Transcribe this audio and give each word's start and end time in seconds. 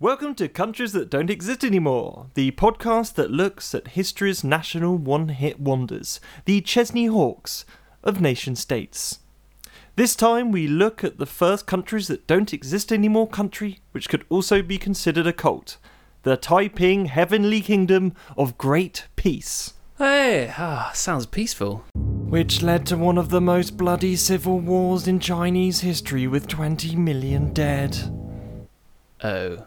Welcome 0.00 0.36
to 0.36 0.48
Countries 0.48 0.92
That 0.92 1.10
Don't 1.10 1.28
Exist 1.28 1.64
Anymore, 1.64 2.28
the 2.34 2.52
podcast 2.52 3.14
that 3.14 3.32
looks 3.32 3.74
at 3.74 3.88
history's 3.88 4.44
national 4.44 4.96
one 4.96 5.28
hit 5.30 5.58
wonders, 5.58 6.20
the 6.44 6.60
Chesney 6.60 7.06
Hawks 7.06 7.64
of 8.04 8.20
nation 8.20 8.54
states. 8.54 9.18
This 9.96 10.14
time 10.14 10.52
we 10.52 10.68
look 10.68 11.02
at 11.02 11.18
the 11.18 11.26
first 11.26 11.66
countries 11.66 12.06
that 12.06 12.28
don't 12.28 12.54
exist 12.54 12.92
anymore 12.92 13.26
country, 13.26 13.80
which 13.90 14.08
could 14.08 14.24
also 14.28 14.62
be 14.62 14.78
considered 14.78 15.26
a 15.26 15.32
cult 15.32 15.78
the 16.22 16.36
Taiping 16.36 17.06
Heavenly 17.06 17.60
Kingdom 17.60 18.14
of 18.36 18.56
Great 18.56 19.08
Peace. 19.16 19.74
Hey, 19.98 20.54
ah, 20.56 20.92
sounds 20.94 21.26
peaceful. 21.26 21.84
Which 21.96 22.62
led 22.62 22.86
to 22.86 22.96
one 22.96 23.18
of 23.18 23.30
the 23.30 23.40
most 23.40 23.76
bloody 23.76 24.14
civil 24.14 24.60
wars 24.60 25.08
in 25.08 25.18
Chinese 25.18 25.80
history 25.80 26.28
with 26.28 26.46
20 26.46 26.94
million 26.94 27.52
dead. 27.52 27.98
Oh. 29.24 29.64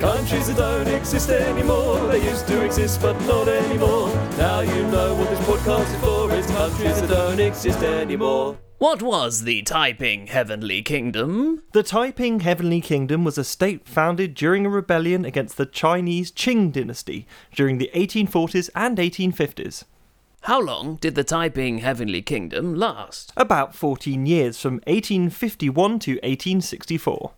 Countries 0.00 0.48
that 0.48 0.56
don't 0.56 0.88
exist 0.88 1.30
anymore. 1.30 2.06
They 2.08 2.22
used 2.22 2.46
to 2.48 2.64
exist, 2.64 3.00
but 3.00 3.18
not 3.26 3.48
anymore. 3.48 4.08
Now 4.36 4.60
you 4.60 4.86
know 4.88 5.14
what 5.14 5.30
this 5.30 5.38
podcast 5.40 5.94
is 5.94 6.00
for. 6.00 6.30
It's 6.32 6.46
countries 6.48 7.00
that 7.00 7.08
don't 7.08 7.40
exist 7.40 7.82
anymore. 7.82 8.58
What 8.78 9.00
was 9.00 9.44
the 9.44 9.62
Taiping 9.62 10.26
Heavenly 10.26 10.82
Kingdom? 10.82 11.62
The 11.72 11.82
Taiping 11.82 12.40
Heavenly 12.40 12.80
Kingdom 12.80 13.24
was 13.24 13.38
a 13.38 13.44
state 13.44 13.88
founded 13.88 14.34
during 14.34 14.66
a 14.66 14.68
rebellion 14.68 15.24
against 15.24 15.56
the 15.56 15.64
Chinese 15.64 16.30
Qing 16.30 16.70
dynasty 16.72 17.26
during 17.54 17.78
the 17.78 17.90
1840s 17.94 18.68
and 18.74 18.98
1850s. 18.98 19.84
How 20.42 20.60
long 20.60 20.96
did 20.96 21.14
the 21.14 21.24
Taiping 21.24 21.78
Heavenly 21.78 22.20
Kingdom 22.20 22.74
last? 22.74 23.32
About 23.38 23.74
14 23.74 24.26
years 24.26 24.60
from 24.60 24.74
1851 24.86 25.98
to 26.00 26.10
1864. 26.16 27.32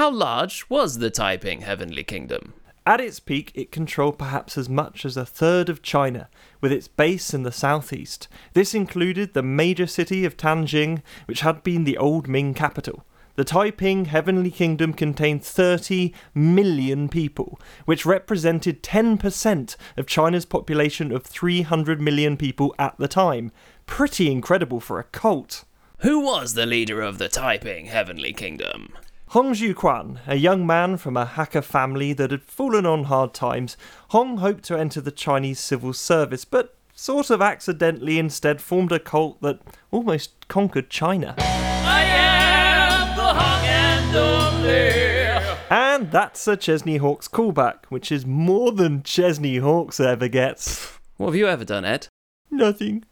How 0.00 0.10
large 0.10 0.64
was 0.70 0.96
the 0.96 1.10
Taiping 1.10 1.60
Heavenly 1.60 2.04
Kingdom? 2.04 2.54
At 2.86 3.02
its 3.02 3.20
peak, 3.20 3.52
it 3.54 3.70
controlled 3.70 4.18
perhaps 4.18 4.56
as 4.56 4.66
much 4.66 5.04
as 5.04 5.14
a 5.14 5.26
third 5.26 5.68
of 5.68 5.82
China, 5.82 6.30
with 6.62 6.72
its 6.72 6.88
base 6.88 7.34
in 7.34 7.42
the 7.42 7.52
southeast. 7.52 8.26
This 8.54 8.72
included 8.74 9.34
the 9.34 9.42
major 9.42 9.86
city 9.86 10.24
of 10.24 10.38
Nanjing, 10.38 11.02
which 11.26 11.42
had 11.42 11.62
been 11.62 11.84
the 11.84 11.98
old 11.98 12.28
Ming 12.28 12.54
capital. 12.54 13.04
The 13.36 13.44
Taiping 13.44 14.06
Heavenly 14.06 14.50
Kingdom 14.50 14.94
contained 14.94 15.44
30 15.44 16.14
million 16.32 17.10
people, 17.10 17.60
which 17.84 18.06
represented 18.06 18.82
10% 18.82 19.76
of 19.98 20.06
China's 20.06 20.46
population 20.46 21.12
of 21.12 21.24
300 21.24 22.00
million 22.00 22.38
people 22.38 22.74
at 22.78 22.96
the 22.96 23.06
time. 23.06 23.52
Pretty 23.84 24.32
incredible 24.32 24.80
for 24.80 24.98
a 24.98 25.04
cult. 25.04 25.66
Who 25.98 26.20
was 26.20 26.54
the 26.54 26.64
leader 26.64 27.02
of 27.02 27.18
the 27.18 27.28
Taiping 27.28 27.84
Heavenly 27.84 28.32
Kingdom? 28.32 28.94
Hong 29.30 29.54
Xiuquan, 29.54 30.18
a 30.26 30.34
young 30.34 30.66
man 30.66 30.96
from 30.96 31.16
a 31.16 31.24
Hakka 31.24 31.62
family 31.62 32.12
that 32.14 32.32
had 32.32 32.42
fallen 32.42 32.84
on 32.84 33.04
hard 33.04 33.32
times, 33.32 33.76
Hong 34.08 34.38
hoped 34.38 34.64
to 34.64 34.76
enter 34.76 35.00
the 35.00 35.12
Chinese 35.12 35.60
civil 35.60 35.92
service, 35.92 36.44
but 36.44 36.74
sort 36.96 37.30
of 37.30 37.40
accidentally 37.40 38.18
instead 38.18 38.60
formed 38.60 38.90
a 38.90 38.98
cult 38.98 39.40
that 39.40 39.60
almost 39.92 40.48
conquered 40.48 40.90
China. 40.90 41.36
I 41.38 42.02
am 42.02 43.16
the 43.16 43.22
Hong 43.22 43.64
and 43.66 44.16
only. 44.16 45.56
And 45.70 46.10
that's 46.10 46.48
a 46.48 46.56
Chesney 46.56 46.96
Hawks 46.96 47.28
callback, 47.28 47.84
which 47.88 48.10
is 48.10 48.26
more 48.26 48.72
than 48.72 49.04
Chesney 49.04 49.58
Hawks 49.58 50.00
ever 50.00 50.26
gets. 50.26 50.98
What 51.18 51.26
have 51.26 51.36
you 51.36 51.46
ever 51.46 51.64
done, 51.64 51.84
Ed? 51.84 52.08
Nothing. 52.50 53.04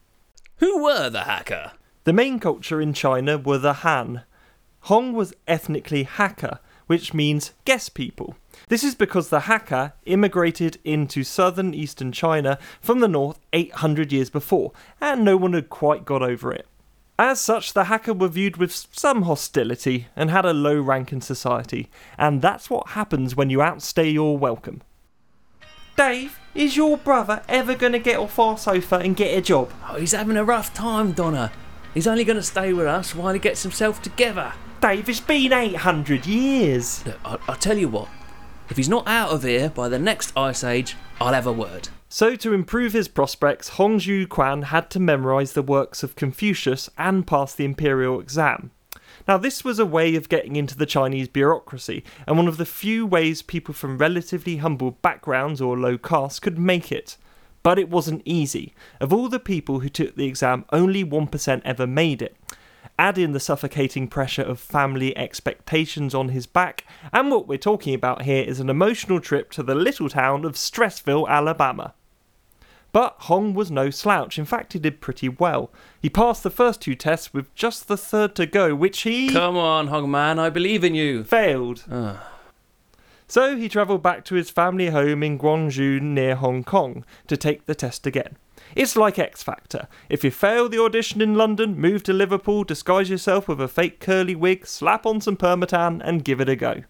Who 0.57 0.83
were 0.83 1.11
the 1.11 1.21
Hakka? 1.21 1.75
The 2.03 2.13
main 2.13 2.41
culture 2.41 2.81
in 2.81 2.93
China 2.93 3.39
were 3.39 3.59
the 3.59 3.75
Han. 3.85 4.25
Hong 4.83 5.13
was 5.13 5.35
ethnically 5.47 6.05
Hakka, 6.05 6.59
which 6.87 7.13
means 7.13 7.53
guest 7.65 7.95
people. 7.95 8.35
This 8.69 8.83
is 8.83 8.95
because 8.95 9.29
the 9.29 9.41
Hakka 9.41 9.93
immigrated 10.07 10.79
into 10.85 11.23
southern 11.23 11.75
eastern 11.75 12.13
China 12.13 12.59
from 12.81 13.01
the 13.01 13.09
north 13.09 13.39
800 13.53 14.13
years 14.13 14.31
before, 14.31 14.73
and 15.01 15.25
no 15.25 15.37
one 15.37 15.53
had 15.53 15.69
quite 15.69 16.05
got 16.05 16.23
over 16.23 16.53
it. 16.53 16.67
As 17.19 17.41
such, 17.41 17.73
the 17.73 17.85
Hakka 17.85 18.17
were 18.19 18.29
viewed 18.29 18.59
with 18.59 18.73
some 18.73 19.23
hostility 19.23 20.07
and 20.15 20.31
had 20.31 20.45
a 20.45 20.53
low 20.53 20.81
rank 20.81 21.13
in 21.13 21.21
society, 21.21 21.91
and 22.17 22.41
that's 22.41 22.71
what 22.71 22.91
happens 22.91 23.37
when 23.37 23.51
you 23.51 23.61
outstay 23.61 24.09
your 24.09 24.39
welcome. 24.39 24.83
Dave, 25.97 26.39
is 26.55 26.77
your 26.77 26.97
brother 26.97 27.43
ever 27.49 27.75
going 27.75 27.93
to 27.93 27.99
get 27.99 28.19
off 28.19 28.39
our 28.39 28.57
sofa 28.57 28.97
and 28.97 29.17
get 29.17 29.37
a 29.37 29.41
job? 29.41 29.73
Oh, 29.89 29.97
he's 29.97 30.13
having 30.13 30.37
a 30.37 30.45
rough 30.45 30.73
time, 30.73 31.11
Donna. 31.13 31.51
He's 31.93 32.07
only 32.07 32.25
going 32.25 32.37
to 32.37 32.43
stay 32.43 32.73
with 32.73 32.87
us 32.87 33.17
while 33.17 33.35
he 33.35 33.41
gets 33.41 33.65
himself 33.65 34.01
together. 34.01 34.53
Dave, 34.81 35.09
it's 35.09 35.21
been 35.21 35.53
800 35.53 36.25
years. 36.25 37.05
Look, 37.05 37.19
I- 37.25 37.39
I'll 37.49 37.57
tell 37.57 37.77
you 37.77 37.89
what. 37.89 38.09
If 38.71 38.77
he's 38.77 38.89
not 38.89 39.09
out 39.09 39.31
of 39.31 39.43
here 39.43 39.71
by 39.71 39.89
the 39.89 39.99
next 39.99 40.33
ice 40.37 40.63
age, 40.63 40.95
I'll 41.21 41.33
have 41.33 41.47
a 41.47 41.53
word. 41.53 41.89
So, 42.09 42.37
to 42.37 42.53
improve 42.53 42.93
his 42.93 43.09
prospects, 43.09 43.71
Hong 43.71 44.01
Quan 44.29 44.63
had 44.63 44.89
to 44.91 45.01
memorize 45.01 45.53
the 45.53 45.63
works 45.63 46.03
of 46.03 46.15
Confucius 46.17 46.89
and 46.97 47.27
pass 47.27 47.55
the 47.55 47.65
imperial 47.65 48.21
exam. 48.21 48.71
Now, 49.27 49.37
this 49.37 49.65
was 49.65 49.79
a 49.79 49.85
way 49.85 50.15
of 50.15 50.29
getting 50.29 50.57
into 50.57 50.77
the 50.77 50.87
Chinese 50.87 51.29
bureaucracy, 51.29 52.05
and 52.27 52.37
one 52.37 52.49
of 52.49 52.57
the 52.57 52.65
few 52.65 53.05
ways 53.05 53.43
people 53.43 53.75
from 53.75 53.99
relatively 53.99 54.59
humble 54.59 54.93
backgrounds 54.93 55.61
or 55.61 55.77
low 55.77 55.99
caste 55.99 56.41
could 56.41 56.59
make 56.59 56.91
it. 56.93 57.17
But 57.63 57.79
it 57.79 57.91
wasn't 57.91 58.23
easy. 58.25 58.75
Of 59.01 59.13
all 59.13 59.29
the 59.29 59.41
people 59.41 59.81
who 59.81 59.89
took 59.91 60.15
the 60.15 60.27
exam, 60.27 60.65
only 60.73 61.05
1% 61.05 61.63
ever 61.65 61.87
made 61.87 62.23
it. 62.23 62.37
Add 62.99 63.17
in 63.17 63.33
the 63.33 63.41
suffocating 63.41 64.09
pressure 64.09 64.43
of 64.43 64.59
family 64.59 65.17
expectations 65.17 66.15
on 66.15 66.31
his 66.31 66.47
back, 66.47 66.85
and 67.13 67.31
what 67.31 67.47
we're 67.47 67.57
talking 67.59 67.95
about 67.95 68.23
here 68.23 68.43
is 68.43 68.59
an 68.59 68.69
emotional 68.69 69.21
trip 69.21 69.51
to 69.53 69.63
the 69.63 69.75
little 69.77 70.09
town 70.09 70.45
of 70.45 70.55
Stressville, 70.55 71.29
Alabama. 71.29 71.95
But 72.91 73.15
Hong 73.21 73.55
was 73.55 73.71
no 73.71 73.91
slouch. 73.91 74.39
In 74.39 74.45
fact, 74.45 74.73
he 74.73 74.79
did 74.79 75.01
pretty 75.01 75.29
well. 75.29 75.71
He 76.01 76.09
passed 76.09 76.43
the 76.43 76.51
first 76.51 76.81
two 76.81 76.95
tests 76.97 77.33
with 77.33 77.55
just 77.55 77.87
the 77.87 77.97
third 77.99 78.35
to 78.37 78.47
go, 78.47 78.75
which 78.75 79.03
he 79.03 79.29
Come 79.31 79.57
on, 79.57 79.89
Hong 79.89 80.11
Man, 80.11 80.39
I 80.39 80.51
believe 80.51 80.83
in 80.83 80.95
you. 80.95 81.23
failed. 81.23 81.85
Ugh. 81.91 82.17
So 83.29 83.57
he 83.57 83.69
travelled 83.69 84.03
back 84.03 84.25
to 84.25 84.35
his 84.37 84.49
family 84.49 84.89
home 84.89 85.23
in 85.23 85.39
Guangzhou 85.39 86.01
near 86.01 86.35
Hong 86.35 86.65
Kong 86.65 87.05
to 87.27 87.37
take 87.37 87.67
the 87.67 87.75
test 87.75 88.07
again. 88.07 88.39
It's 88.75 88.97
like 88.97 89.19
X 89.19 89.43
Factor. 89.43 89.89
If 90.09 90.25
you 90.25 90.31
fail 90.31 90.69
the 90.69 90.83
audition 90.83 91.21
in 91.21 91.35
London, 91.35 91.79
move 91.79 92.03
to 92.05 92.13
Liverpool, 92.13 92.65
disguise 92.65 93.11
yourself 93.11 93.49
with 93.49 93.61
a 93.61 93.69
fake 93.69 94.01
curly 94.01 94.35
wig, 94.35 94.67
slap 94.67 95.07
on 95.07 95.21
some 95.21 95.37
permatan, 95.37 96.03
and 96.03 96.25
give 96.25 96.41
it 96.41 96.49
a 96.49 96.57
go. 96.57 96.83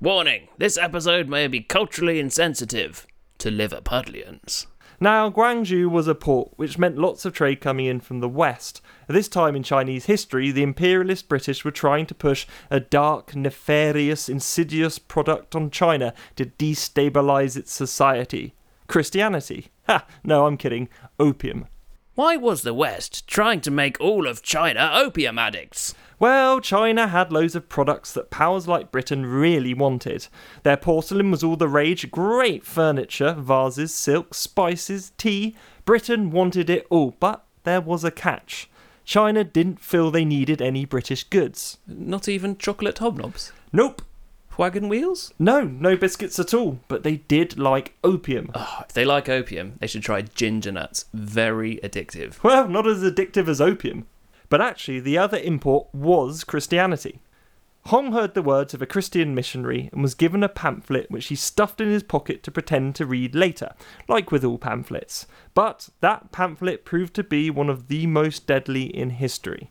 Warning 0.00 0.48
this 0.58 0.78
episode 0.78 1.28
may 1.28 1.46
be 1.46 1.60
culturally 1.60 2.20
insensitive 2.20 3.06
to 3.38 3.50
Liverpudlians. 3.50 4.66
Now, 5.02 5.30
Guangzhou 5.30 5.90
was 5.90 6.06
a 6.08 6.14
port, 6.14 6.52
which 6.56 6.76
meant 6.76 6.98
lots 6.98 7.24
of 7.24 7.32
trade 7.32 7.62
coming 7.62 7.86
in 7.86 8.00
from 8.00 8.20
the 8.20 8.28
west. 8.28 8.82
At 9.08 9.14
this 9.14 9.28
time 9.28 9.56
in 9.56 9.62
Chinese 9.62 10.04
history, 10.04 10.50
the 10.50 10.62
imperialist 10.62 11.26
British 11.26 11.64
were 11.64 11.70
trying 11.70 12.04
to 12.06 12.14
push 12.14 12.46
a 12.70 12.80
dark, 12.80 13.34
nefarious, 13.34 14.28
insidious 14.28 14.98
product 14.98 15.56
on 15.56 15.70
China 15.70 16.12
to 16.36 16.44
destabilize 16.44 17.56
its 17.56 17.72
society 17.72 18.54
Christianity. 18.90 19.68
Ha! 19.86 20.04
No, 20.24 20.46
I'm 20.46 20.56
kidding. 20.56 20.88
Opium. 21.18 21.66
Why 22.16 22.36
was 22.36 22.62
the 22.62 22.74
West 22.74 23.26
trying 23.28 23.60
to 23.62 23.70
make 23.70 23.98
all 24.00 24.26
of 24.26 24.42
China 24.42 24.90
opium 24.92 25.38
addicts? 25.38 25.94
Well, 26.18 26.60
China 26.60 27.06
had 27.06 27.32
loads 27.32 27.54
of 27.54 27.68
products 27.68 28.12
that 28.12 28.30
powers 28.30 28.66
like 28.66 28.90
Britain 28.90 29.24
really 29.24 29.72
wanted. 29.74 30.26
Their 30.64 30.76
porcelain 30.76 31.30
was 31.30 31.44
all 31.44 31.54
the 31.56 31.68
rage, 31.68 32.10
great 32.10 32.66
furniture, 32.66 33.32
vases, 33.38 33.94
silks, 33.94 34.38
spices, 34.38 35.12
tea. 35.16 35.54
Britain 35.84 36.30
wanted 36.32 36.68
it 36.68 36.84
all, 36.90 37.14
but 37.20 37.46
there 37.62 37.80
was 37.80 38.02
a 38.02 38.10
catch. 38.10 38.68
China 39.04 39.44
didn't 39.44 39.80
feel 39.80 40.10
they 40.10 40.24
needed 40.24 40.60
any 40.60 40.84
British 40.84 41.22
goods. 41.24 41.78
Not 41.86 42.28
even 42.28 42.58
chocolate 42.58 42.96
hobnobs? 42.96 43.52
Nope. 43.72 44.02
Wagon 44.60 44.90
wheels? 44.90 45.32
No, 45.38 45.62
no 45.62 45.96
biscuits 45.96 46.38
at 46.38 46.52
all, 46.52 46.80
but 46.86 47.02
they 47.02 47.16
did 47.16 47.58
like 47.58 47.94
opium. 48.04 48.50
Oh, 48.54 48.80
if 48.86 48.92
they 48.92 49.06
like 49.06 49.26
opium, 49.26 49.78
they 49.80 49.86
should 49.86 50.02
try 50.02 50.20
ginger 50.20 50.70
nuts. 50.70 51.06
Very 51.14 51.76
addictive. 51.76 52.42
Well, 52.42 52.68
not 52.68 52.86
as 52.86 53.02
addictive 53.02 53.48
as 53.48 53.62
opium. 53.62 54.06
But 54.50 54.60
actually, 54.60 55.00
the 55.00 55.16
other 55.16 55.38
import 55.38 55.88
was 55.94 56.44
Christianity. 56.44 57.22
Hong 57.86 58.12
heard 58.12 58.34
the 58.34 58.42
words 58.42 58.74
of 58.74 58.82
a 58.82 58.86
Christian 58.86 59.34
missionary 59.34 59.88
and 59.94 60.02
was 60.02 60.14
given 60.14 60.42
a 60.42 60.48
pamphlet 60.50 61.10
which 61.10 61.28
he 61.28 61.36
stuffed 61.36 61.80
in 61.80 61.88
his 61.88 62.02
pocket 62.02 62.42
to 62.42 62.50
pretend 62.50 62.94
to 62.96 63.06
read 63.06 63.34
later, 63.34 63.72
like 64.08 64.30
with 64.30 64.44
all 64.44 64.58
pamphlets. 64.58 65.26
But 65.54 65.88
that 66.00 66.32
pamphlet 66.32 66.84
proved 66.84 67.14
to 67.14 67.24
be 67.24 67.48
one 67.48 67.70
of 67.70 67.88
the 67.88 68.06
most 68.06 68.46
deadly 68.46 68.94
in 68.94 69.08
history. 69.08 69.70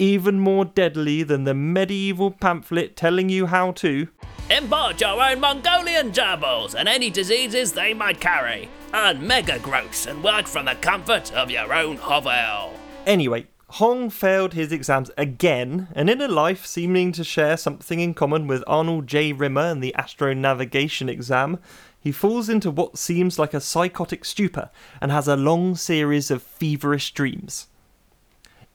Even 0.00 0.38
more 0.38 0.64
deadly 0.64 1.24
than 1.24 1.42
the 1.42 1.54
medieval 1.54 2.30
pamphlet 2.30 2.96
telling 2.96 3.28
you 3.28 3.46
how 3.46 3.72
to. 3.72 4.06
Import 4.48 5.00
your 5.00 5.20
own 5.20 5.40
Mongolian 5.40 6.12
gerbils 6.12 6.76
and 6.76 6.88
any 6.88 7.10
diseases 7.10 7.72
they 7.72 7.92
might 7.92 8.20
carry. 8.20 8.68
Earn 8.94 9.26
mega 9.26 9.58
gross 9.58 10.06
and 10.06 10.22
work 10.22 10.46
from 10.46 10.66
the 10.66 10.76
comfort 10.76 11.32
of 11.32 11.50
your 11.50 11.74
own 11.74 11.96
hovel. 11.96 12.78
Anyway, 13.06 13.48
Hong 13.72 14.08
failed 14.08 14.54
his 14.54 14.70
exams 14.70 15.10
again, 15.18 15.88
and 15.94 16.08
in 16.08 16.20
a 16.20 16.28
life 16.28 16.64
seeming 16.64 17.10
to 17.12 17.24
share 17.24 17.56
something 17.56 17.98
in 17.98 18.14
common 18.14 18.46
with 18.46 18.64
Arnold 18.66 19.08
J. 19.08 19.32
Rimmer 19.32 19.62
and 19.62 19.82
the 19.82 19.94
astronavigation 19.98 21.10
exam, 21.10 21.58
he 22.00 22.12
falls 22.12 22.48
into 22.48 22.70
what 22.70 22.96
seems 22.96 23.36
like 23.38 23.52
a 23.52 23.60
psychotic 23.60 24.24
stupor 24.24 24.70
and 25.00 25.10
has 25.10 25.26
a 25.26 25.36
long 25.36 25.74
series 25.74 26.30
of 26.30 26.42
feverish 26.42 27.12
dreams. 27.12 27.66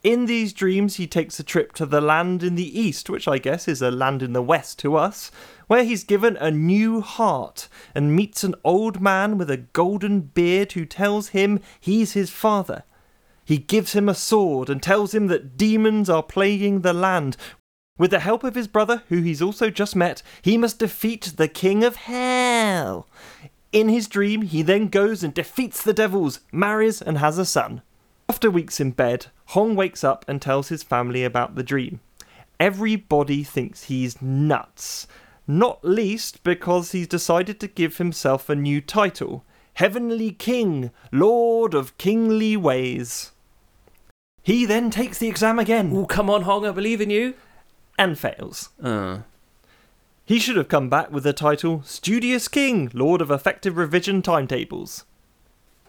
In 0.03 0.25
these 0.25 0.51
dreams, 0.51 0.97
he 0.97 1.07
takes 1.07 1.39
a 1.39 1.43
trip 1.43 1.71
to 1.73 1.85
the 1.85 2.01
land 2.01 2.43
in 2.43 2.55
the 2.55 2.79
east, 2.79 3.09
which 3.09 3.25
I 3.25 3.37
guess 3.37 3.69
is 3.69 3.81
a 3.81 3.89
land 3.89 4.21
in 4.21 4.33
the 4.33 4.41
west 4.41 4.77
to 4.79 4.97
us, 4.97 5.31
where 5.67 5.85
he's 5.85 6.03
given 6.03 6.35
a 6.35 6.51
new 6.51 6.99
heart 6.99 7.69
and 7.95 8.13
meets 8.13 8.43
an 8.43 8.53
old 8.65 8.99
man 8.99 9.37
with 9.37 9.49
a 9.49 9.55
golden 9.55 10.19
beard 10.19 10.73
who 10.73 10.85
tells 10.85 11.29
him 11.29 11.61
he's 11.79 12.11
his 12.13 12.29
father. 12.29 12.83
He 13.45 13.57
gives 13.57 13.93
him 13.93 14.09
a 14.09 14.13
sword 14.13 14.69
and 14.69 14.83
tells 14.83 15.13
him 15.13 15.27
that 15.27 15.55
demons 15.55 16.09
are 16.09 16.21
plaguing 16.21 16.81
the 16.81 16.93
land. 16.93 17.37
With 17.97 18.11
the 18.11 18.19
help 18.19 18.43
of 18.43 18.55
his 18.55 18.67
brother, 18.67 19.03
who 19.07 19.21
he's 19.21 19.41
also 19.41 19.69
just 19.69 19.95
met, 19.95 20.21
he 20.41 20.57
must 20.57 20.79
defeat 20.79 21.33
the 21.37 21.47
King 21.47 21.81
of 21.81 21.95
Hell. 21.95 23.07
In 23.71 23.87
his 23.87 24.09
dream, 24.09 24.41
he 24.41 24.63
then 24.63 24.89
goes 24.89 25.23
and 25.23 25.33
defeats 25.33 25.81
the 25.81 25.93
devils, 25.93 26.41
marries, 26.51 27.01
and 27.01 27.19
has 27.19 27.37
a 27.37 27.45
son. 27.45 27.81
After 28.29 28.49
weeks 28.49 28.79
in 28.79 28.91
bed, 28.91 29.27
Hong 29.47 29.75
wakes 29.75 30.03
up 30.03 30.25
and 30.27 30.41
tells 30.41 30.69
his 30.69 30.83
family 30.83 31.23
about 31.23 31.55
the 31.55 31.63
dream. 31.63 31.99
Everybody 32.59 33.43
thinks 33.43 33.83
he's 33.85 34.21
nuts, 34.21 35.07
not 35.47 35.83
least 35.83 36.43
because 36.43 36.91
he's 36.91 37.07
decided 37.07 37.59
to 37.59 37.67
give 37.67 37.97
himself 37.97 38.49
a 38.49 38.55
new 38.55 38.79
title 38.81 39.43
Heavenly 39.75 40.31
King, 40.31 40.91
Lord 41.11 41.73
of 41.73 41.97
Kingly 41.97 42.55
Ways. 42.55 43.31
He 44.43 44.65
then 44.65 44.89
takes 44.91 45.17
the 45.17 45.27
exam 45.27 45.57
again 45.57 45.91
Oh, 45.95 46.05
come 46.05 46.29
on, 46.29 46.43
Hong, 46.43 46.65
I 46.65 46.71
believe 46.71 47.01
in 47.01 47.09
you. 47.09 47.33
and 47.97 48.17
fails. 48.19 48.69
Uh, 48.81 49.19
He 50.25 50.39
should 50.39 50.57
have 50.57 50.67
come 50.69 50.89
back 50.89 51.11
with 51.11 51.23
the 51.23 51.33
title 51.33 51.81
Studious 51.83 52.47
King, 52.47 52.89
Lord 52.93 53.21
of 53.21 53.31
Effective 53.31 53.77
Revision 53.77 54.21
Timetables. 54.21 55.05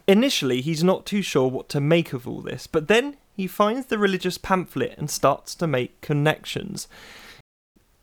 Initially, 0.07 0.61
he's 0.61 0.85
not 0.85 1.07
too 1.07 1.23
sure 1.23 1.49
what 1.49 1.69
to 1.71 1.81
make 1.81 2.13
of 2.13 2.29
all 2.29 2.43
this, 2.43 2.67
but 2.67 2.89
then 2.89 3.17
he 3.35 3.47
finds 3.47 3.87
the 3.87 3.99
religious 3.99 4.37
pamphlet 4.37 4.95
and 4.99 5.11
starts 5.11 5.55
to 5.57 5.67
make 5.67 6.01
connections. 6.01 6.89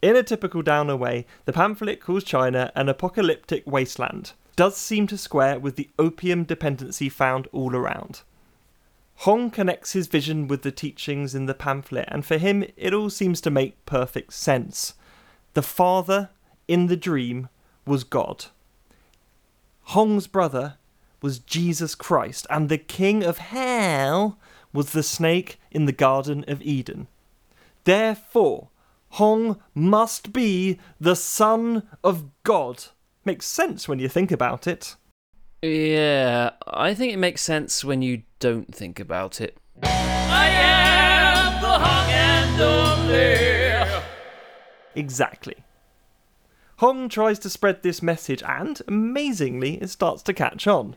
In 0.01 0.15
a 0.15 0.23
typical 0.23 0.63
Downer 0.63 0.95
way, 0.95 1.27
the 1.45 1.53
pamphlet 1.53 2.01
calls 2.01 2.23
China 2.23 2.71
an 2.75 2.89
apocalyptic 2.89 3.63
wasteland. 3.67 4.33
Does 4.55 4.75
seem 4.75 5.05
to 5.07 5.17
square 5.17 5.59
with 5.59 5.75
the 5.75 5.89
opium 5.99 6.43
dependency 6.43 7.07
found 7.07 7.47
all 7.51 7.75
around. 7.75 8.21
Hong 9.17 9.51
connects 9.51 9.93
his 9.93 10.07
vision 10.07 10.47
with 10.47 10.63
the 10.63 10.71
teachings 10.71 11.35
in 11.35 11.45
the 11.45 11.53
pamphlet, 11.53 12.05
and 12.07 12.25
for 12.25 12.39
him, 12.39 12.65
it 12.75 12.93
all 12.93 13.11
seems 13.11 13.39
to 13.41 13.51
make 13.51 13.85
perfect 13.85 14.33
sense. 14.33 14.95
The 15.53 15.61
father 15.61 16.29
in 16.67 16.87
the 16.87 16.97
dream 16.97 17.49
was 17.85 18.03
God. 18.03 18.45
Hong's 19.83 20.25
brother 20.25 20.77
was 21.21 21.39
Jesus 21.39 21.95
Christ, 21.95 22.47
and 22.49 22.67
the 22.69 22.77
king 22.77 23.23
of 23.23 23.37
hell 23.37 24.37
was 24.73 24.91
the 24.91 25.03
snake 25.03 25.59
in 25.71 25.85
the 25.85 25.91
Garden 25.91 26.43
of 26.47 26.61
Eden. 26.61 27.07
Therefore, 27.83 28.69
Hong 29.15 29.59
must 29.75 30.31
be 30.31 30.79
the 30.99 31.15
son 31.15 31.83
of 32.03 32.25
God. 32.43 32.85
Makes 33.25 33.45
sense 33.45 33.87
when 33.87 33.99
you 33.99 34.07
think 34.07 34.31
about 34.31 34.67
it. 34.67 34.95
yeah, 35.61 36.51
I 36.65 36.93
think 36.93 37.13
it 37.13 37.17
makes 37.17 37.41
sense 37.41 37.83
when 37.83 38.01
you 38.01 38.23
don't 38.39 38.73
think 38.73 38.99
about 38.99 39.41
it. 39.41 39.57
I 39.83 40.47
am 40.49 41.61
the 41.61 41.79
Hong 41.79 42.11
and 42.11 42.61
only. 42.61 44.03
Exactly. 44.95 45.55
Hong 46.77 47.09
tries 47.09 47.37
to 47.39 47.49
spread 47.49 47.83
this 47.83 48.01
message, 48.01 48.41
and 48.43 48.81
amazingly, 48.87 49.75
it 49.81 49.89
starts 49.89 50.23
to 50.23 50.33
catch 50.33 50.65
on. 50.65 50.95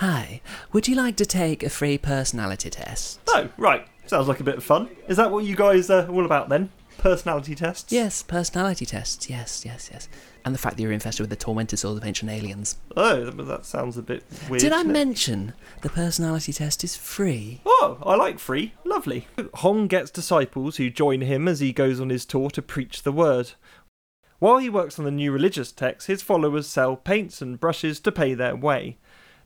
Hi, 0.00 0.40
would 0.72 0.88
you 0.88 0.94
like 0.94 1.16
to 1.16 1.26
take 1.26 1.62
a 1.62 1.68
free 1.68 1.98
personality 1.98 2.70
test? 2.70 3.20
Oh, 3.28 3.50
right. 3.58 3.86
Sounds 4.06 4.28
like 4.28 4.40
a 4.40 4.44
bit 4.44 4.56
of 4.56 4.64
fun. 4.64 4.88
Is 5.08 5.18
that 5.18 5.30
what 5.30 5.44
you 5.44 5.54
guys 5.54 5.90
are 5.90 6.08
all 6.08 6.24
about 6.24 6.48
then? 6.48 6.70
Personality 6.96 7.54
tests? 7.54 7.92
Yes, 7.92 8.22
personality 8.22 8.86
tests. 8.86 9.28
Yes, 9.28 9.62
yes, 9.62 9.90
yes. 9.92 10.08
And 10.42 10.54
the 10.54 10.58
fact 10.58 10.78
that 10.78 10.82
you're 10.82 10.90
infested 10.90 11.24
with 11.24 11.28
the 11.28 11.36
tormented 11.36 11.80
souls 11.80 11.98
of 11.98 12.06
ancient 12.06 12.30
aliens. 12.30 12.78
Oh, 12.96 13.30
but 13.30 13.46
that 13.46 13.66
sounds 13.66 13.98
a 13.98 14.02
bit 14.02 14.24
weird. 14.48 14.62
Did 14.62 14.72
I 14.72 14.80
it? 14.80 14.86
mention 14.86 15.52
the 15.82 15.90
personality 15.90 16.54
test 16.54 16.82
is 16.82 16.96
free? 16.96 17.60
Oh, 17.66 17.98
I 18.02 18.16
like 18.16 18.38
free. 18.38 18.72
Lovely. 18.86 19.28
Hong 19.56 19.86
gets 19.86 20.10
disciples 20.10 20.78
who 20.78 20.88
join 20.88 21.20
him 21.20 21.46
as 21.46 21.60
he 21.60 21.74
goes 21.74 22.00
on 22.00 22.08
his 22.08 22.24
tour 22.24 22.48
to 22.52 22.62
preach 22.62 23.02
the 23.02 23.12
word. 23.12 23.50
While 24.38 24.56
he 24.56 24.70
works 24.70 24.98
on 24.98 25.04
the 25.04 25.10
new 25.10 25.30
religious 25.30 25.70
texts, 25.70 26.06
his 26.06 26.22
followers 26.22 26.66
sell 26.66 26.96
paints 26.96 27.42
and 27.42 27.60
brushes 27.60 28.00
to 28.00 28.10
pay 28.10 28.32
their 28.32 28.56
way. 28.56 28.96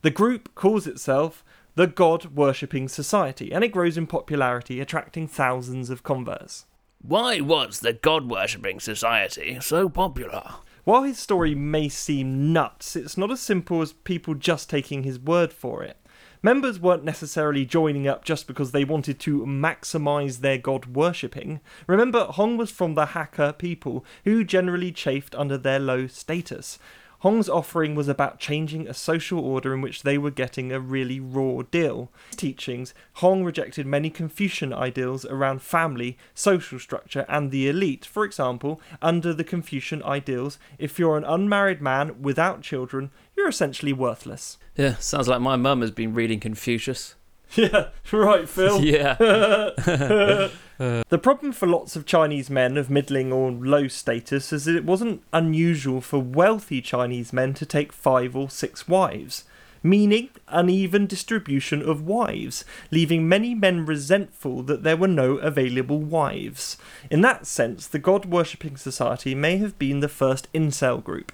The 0.04 0.10
group 0.10 0.54
calls 0.54 0.86
itself 0.86 1.42
the 1.76 1.86
God 1.86 2.36
Worshipping 2.36 2.88
Society, 2.88 3.50
and 3.50 3.64
it 3.64 3.72
grows 3.72 3.96
in 3.96 4.06
popularity, 4.06 4.78
attracting 4.78 5.26
thousands 5.26 5.88
of 5.88 6.02
converts. 6.02 6.66
Why 7.00 7.40
was 7.40 7.80
the 7.80 7.94
God 7.94 8.28
worshipping 8.28 8.80
society 8.80 9.56
so 9.62 9.88
popular? 9.88 10.56
While 10.84 11.04
his 11.04 11.18
story 11.18 11.54
may 11.54 11.88
seem 11.88 12.52
nuts, 12.52 12.96
it's 12.96 13.16
not 13.16 13.30
as 13.30 13.40
simple 13.40 13.80
as 13.80 13.94
people 13.94 14.34
just 14.34 14.68
taking 14.68 15.04
his 15.04 15.18
word 15.18 15.54
for 15.54 15.82
it. 15.82 15.96
Members 16.42 16.78
weren't 16.78 17.04
necessarily 17.04 17.64
joining 17.64 18.06
up 18.06 18.26
just 18.26 18.46
because 18.46 18.72
they 18.72 18.84
wanted 18.84 19.18
to 19.20 19.46
maximize 19.46 20.40
their 20.40 20.58
god 20.58 20.84
worshipping. 20.84 21.60
Remember, 21.86 22.24
Hong 22.24 22.58
was 22.58 22.70
from 22.70 22.94
the 22.94 23.06
Hakka 23.06 23.56
people, 23.56 24.04
who 24.24 24.44
generally 24.44 24.92
chafed 24.92 25.34
under 25.34 25.56
their 25.56 25.78
low 25.78 26.06
status. 26.08 26.78
Hong's 27.24 27.48
offering 27.48 27.94
was 27.94 28.06
about 28.06 28.38
changing 28.38 28.86
a 28.86 28.92
social 28.92 29.40
order 29.40 29.72
in 29.72 29.80
which 29.80 30.02
they 30.02 30.18
were 30.18 30.30
getting 30.30 30.70
a 30.70 30.78
really 30.78 31.18
raw 31.18 31.62
deal. 31.62 32.10
His 32.28 32.36
teachings, 32.36 32.92
Hong 33.14 33.44
rejected 33.44 33.86
many 33.86 34.10
Confucian 34.10 34.74
ideals 34.74 35.24
around 35.24 35.62
family, 35.62 36.18
social 36.34 36.78
structure, 36.78 37.24
and 37.26 37.50
the 37.50 37.66
elite. 37.66 38.04
For 38.04 38.26
example, 38.26 38.78
under 39.00 39.32
the 39.32 39.42
Confucian 39.42 40.02
ideals, 40.02 40.58
if 40.78 40.98
you're 40.98 41.16
an 41.16 41.24
unmarried 41.24 41.80
man 41.80 42.20
without 42.20 42.60
children, 42.60 43.10
you're 43.34 43.48
essentially 43.48 43.94
worthless. 43.94 44.58
Yeah, 44.76 44.96
sounds 44.96 45.26
like 45.26 45.40
my 45.40 45.56
mum 45.56 45.80
has 45.80 45.92
been 45.92 46.12
reading 46.12 46.40
Confucius. 46.40 47.14
Yeah, 47.56 47.88
right, 48.12 48.48
Phil. 48.48 48.84
Yeah. 48.84 49.16
The 50.76 51.20
problem 51.22 51.52
for 51.52 51.68
lots 51.68 51.94
of 51.94 52.04
Chinese 52.04 52.50
men 52.50 52.76
of 52.76 52.90
middling 52.90 53.32
or 53.32 53.52
low 53.52 53.86
status 53.86 54.52
is 54.52 54.64
that 54.64 54.74
it 54.74 54.84
wasn't 54.84 55.22
unusual 55.32 56.00
for 56.00 56.18
wealthy 56.18 56.80
Chinese 56.82 57.32
men 57.32 57.54
to 57.54 57.64
take 57.64 57.92
five 57.92 58.34
or 58.34 58.50
six 58.50 58.88
wives, 58.88 59.44
meaning 59.84 60.30
uneven 60.48 61.06
distribution 61.06 61.80
of 61.80 62.04
wives, 62.04 62.64
leaving 62.90 63.28
many 63.28 63.54
men 63.54 63.86
resentful 63.86 64.64
that 64.64 64.82
there 64.82 64.96
were 64.96 65.06
no 65.06 65.36
available 65.36 66.00
wives. 66.00 66.76
In 67.08 67.20
that 67.20 67.46
sense, 67.46 67.86
the 67.86 68.00
God 68.00 68.24
worshipping 68.26 68.76
society 68.76 69.32
may 69.32 69.58
have 69.58 69.78
been 69.78 70.00
the 70.00 70.08
first 70.08 70.52
incel 70.52 71.02
group. 71.02 71.30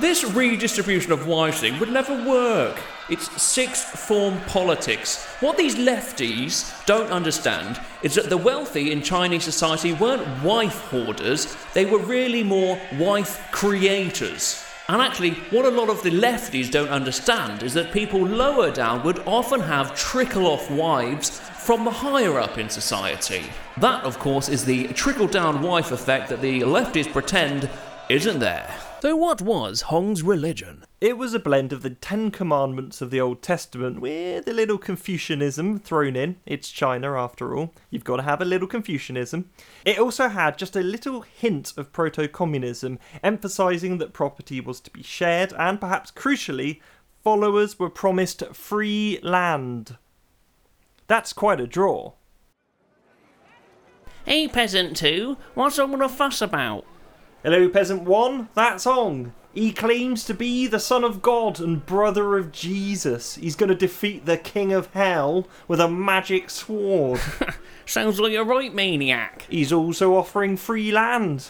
This 0.00 0.24
redistribution 0.24 1.12
of 1.12 1.26
wives 1.26 1.60
thing 1.60 1.78
would 1.78 1.92
never 1.92 2.14
work. 2.26 2.80
It's 3.10 3.30
sixth 3.42 3.98
form 3.98 4.40
politics. 4.46 5.26
What 5.40 5.58
these 5.58 5.74
lefties 5.74 6.72
don't 6.86 7.10
understand 7.10 7.78
is 8.02 8.14
that 8.14 8.30
the 8.30 8.36
wealthy 8.38 8.92
in 8.92 9.02
Chinese 9.02 9.44
society 9.44 9.92
weren't 9.92 10.42
wife 10.42 10.80
hoarders, 10.86 11.54
they 11.74 11.84
were 11.84 11.98
really 11.98 12.42
more 12.42 12.80
wife 12.98 13.46
creators. 13.52 14.64
And 14.88 15.02
actually, 15.02 15.32
what 15.50 15.66
a 15.66 15.70
lot 15.70 15.90
of 15.90 16.02
the 16.02 16.10
lefties 16.10 16.70
don't 16.70 16.88
understand 16.88 17.62
is 17.62 17.74
that 17.74 17.92
people 17.92 18.26
lower 18.26 18.70
down 18.70 19.02
would 19.02 19.18
often 19.26 19.60
have 19.60 19.94
trickle 19.94 20.46
off 20.46 20.70
wives 20.70 21.40
from 21.40 21.84
the 21.84 21.90
higher 21.90 22.40
up 22.40 22.56
in 22.56 22.70
society. 22.70 23.44
That, 23.76 24.02
of 24.04 24.18
course, 24.18 24.48
is 24.48 24.64
the 24.64 24.88
trickle 24.94 25.28
down 25.28 25.60
wife 25.60 25.92
effect 25.92 26.30
that 26.30 26.40
the 26.40 26.62
lefties 26.62 27.12
pretend 27.12 27.68
isn't 28.08 28.38
there. 28.38 28.74
So, 29.02 29.16
what 29.16 29.40
was 29.40 29.80
Hong's 29.82 30.22
religion? 30.22 30.84
It 31.00 31.16
was 31.16 31.32
a 31.32 31.38
blend 31.38 31.72
of 31.72 31.80
the 31.80 31.88
Ten 31.88 32.30
Commandments 32.30 33.00
of 33.00 33.10
the 33.10 33.18
Old 33.18 33.40
Testament 33.40 33.98
with 33.98 34.46
a 34.46 34.52
little 34.52 34.76
Confucianism 34.76 35.78
thrown 35.78 36.16
in. 36.16 36.36
It's 36.44 36.68
China, 36.68 37.16
after 37.16 37.56
all. 37.56 37.72
You've 37.88 38.04
got 38.04 38.16
to 38.16 38.24
have 38.24 38.42
a 38.42 38.44
little 38.44 38.68
Confucianism. 38.68 39.48
It 39.86 39.98
also 39.98 40.28
had 40.28 40.58
just 40.58 40.76
a 40.76 40.82
little 40.82 41.22
hint 41.22 41.72
of 41.78 41.94
proto 41.94 42.28
communism, 42.28 42.98
emphasising 43.22 43.96
that 43.98 44.12
property 44.12 44.60
was 44.60 44.80
to 44.80 44.90
be 44.90 45.02
shared, 45.02 45.54
and 45.54 45.80
perhaps 45.80 46.10
crucially, 46.10 46.82
followers 47.24 47.78
were 47.78 47.88
promised 47.88 48.44
free 48.52 49.18
land. 49.22 49.96
That's 51.06 51.32
quite 51.32 51.58
a 51.58 51.66
draw. 51.66 52.12
Hey, 54.26 54.46
peasant 54.46 54.94
two, 54.94 55.38
what's 55.54 55.78
all 55.78 55.96
the 55.96 56.06
fuss 56.06 56.42
about? 56.42 56.84
Hello, 57.42 57.70
Peasant 57.70 58.02
1, 58.02 58.50
that's 58.52 58.84
Hong. 58.84 59.32
He 59.54 59.72
claims 59.72 60.24
to 60.24 60.34
be 60.34 60.66
the 60.66 60.78
son 60.78 61.04
of 61.04 61.22
God 61.22 61.58
and 61.58 61.86
brother 61.86 62.36
of 62.36 62.52
Jesus. 62.52 63.36
He's 63.36 63.56
going 63.56 63.70
to 63.70 63.74
defeat 63.74 64.26
the 64.26 64.36
king 64.36 64.74
of 64.74 64.92
hell 64.92 65.48
with 65.66 65.80
a 65.80 65.88
magic 65.88 66.50
sword. 66.50 67.18
Sounds 67.86 68.20
like 68.20 68.34
a 68.34 68.44
right 68.44 68.74
maniac. 68.74 69.46
He's 69.48 69.72
also 69.72 70.16
offering 70.16 70.58
free 70.58 70.92
land. 70.92 71.48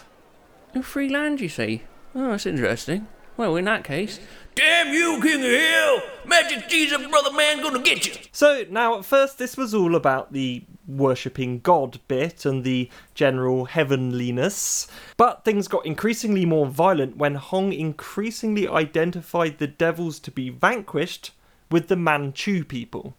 Oh, 0.76 0.82
free 0.82 1.09
land, 1.09 1.40
you 1.40 1.49
see? 1.49 1.82
Oh, 2.14 2.30
that's 2.30 2.47
interesting. 2.47 3.09
Well, 3.37 3.56
in 3.56 3.64
that 3.64 3.82
case. 3.82 4.20
Damn 4.54 4.94
you, 4.94 5.20
King 5.20 5.44
of 5.44 5.50
Hell! 5.50 6.02
Magic 6.25 6.68
Jesus, 6.68 7.04
brother 7.09 7.32
man, 7.32 7.62
gonna 7.62 7.82
get 7.82 8.06
you! 8.06 8.14
So 8.30 8.64
now, 8.70 8.99
at 8.99 9.04
first, 9.04 9.38
this 9.38 9.56
was 9.56 9.75
all 9.75 9.97
about 9.97 10.32
the 10.32 10.62
worshipping 10.97 11.61
God 11.61 12.00
bit 12.09 12.44
and 12.44 12.64
the 12.64 12.88
general 13.14 13.66
heavenliness, 13.66 14.87
but 15.16 15.44
things 15.44 15.68
got 15.68 15.87
increasingly 15.87 16.44
more 16.44 16.66
violent 16.66 17.16
when 17.16 17.37
Hong 17.37 17.73
increasingly 17.73 18.68
identified 18.68 19.59
the 19.59 19.66
devils 19.66 20.18
to 20.20 20.30
be 20.30 20.50
vanquished 20.50 21.32
with 21.70 21.88
the 21.88 21.97
Manchu 21.97 22.64
people. 22.64 23.14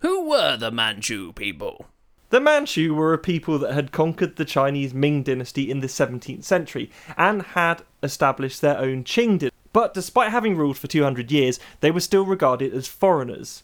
Who 0.00 0.28
were 0.28 0.56
the 0.56 0.70
Manchu 0.70 1.32
people? 1.32 1.86
The 2.30 2.40
Manchu 2.40 2.94
were 2.94 3.12
a 3.12 3.18
people 3.18 3.58
that 3.58 3.74
had 3.74 3.90
conquered 3.90 4.36
the 4.36 4.44
Chinese 4.44 4.94
Ming 4.94 5.24
dynasty 5.24 5.68
in 5.70 5.80
the 5.80 5.88
17th 5.88 6.44
century 6.44 6.90
and 7.16 7.42
had 7.42 7.82
established 8.02 8.60
their 8.60 8.78
own 8.78 9.02
Qing 9.02 9.38
dynasty. 9.38 9.50
But 9.72 9.94
despite 9.94 10.30
having 10.30 10.56
ruled 10.56 10.78
for 10.78 10.86
200 10.86 11.30
years, 11.30 11.58
they 11.80 11.90
were 11.90 12.00
still 12.00 12.24
regarded 12.24 12.72
as 12.72 12.86
foreigners. 12.86 13.62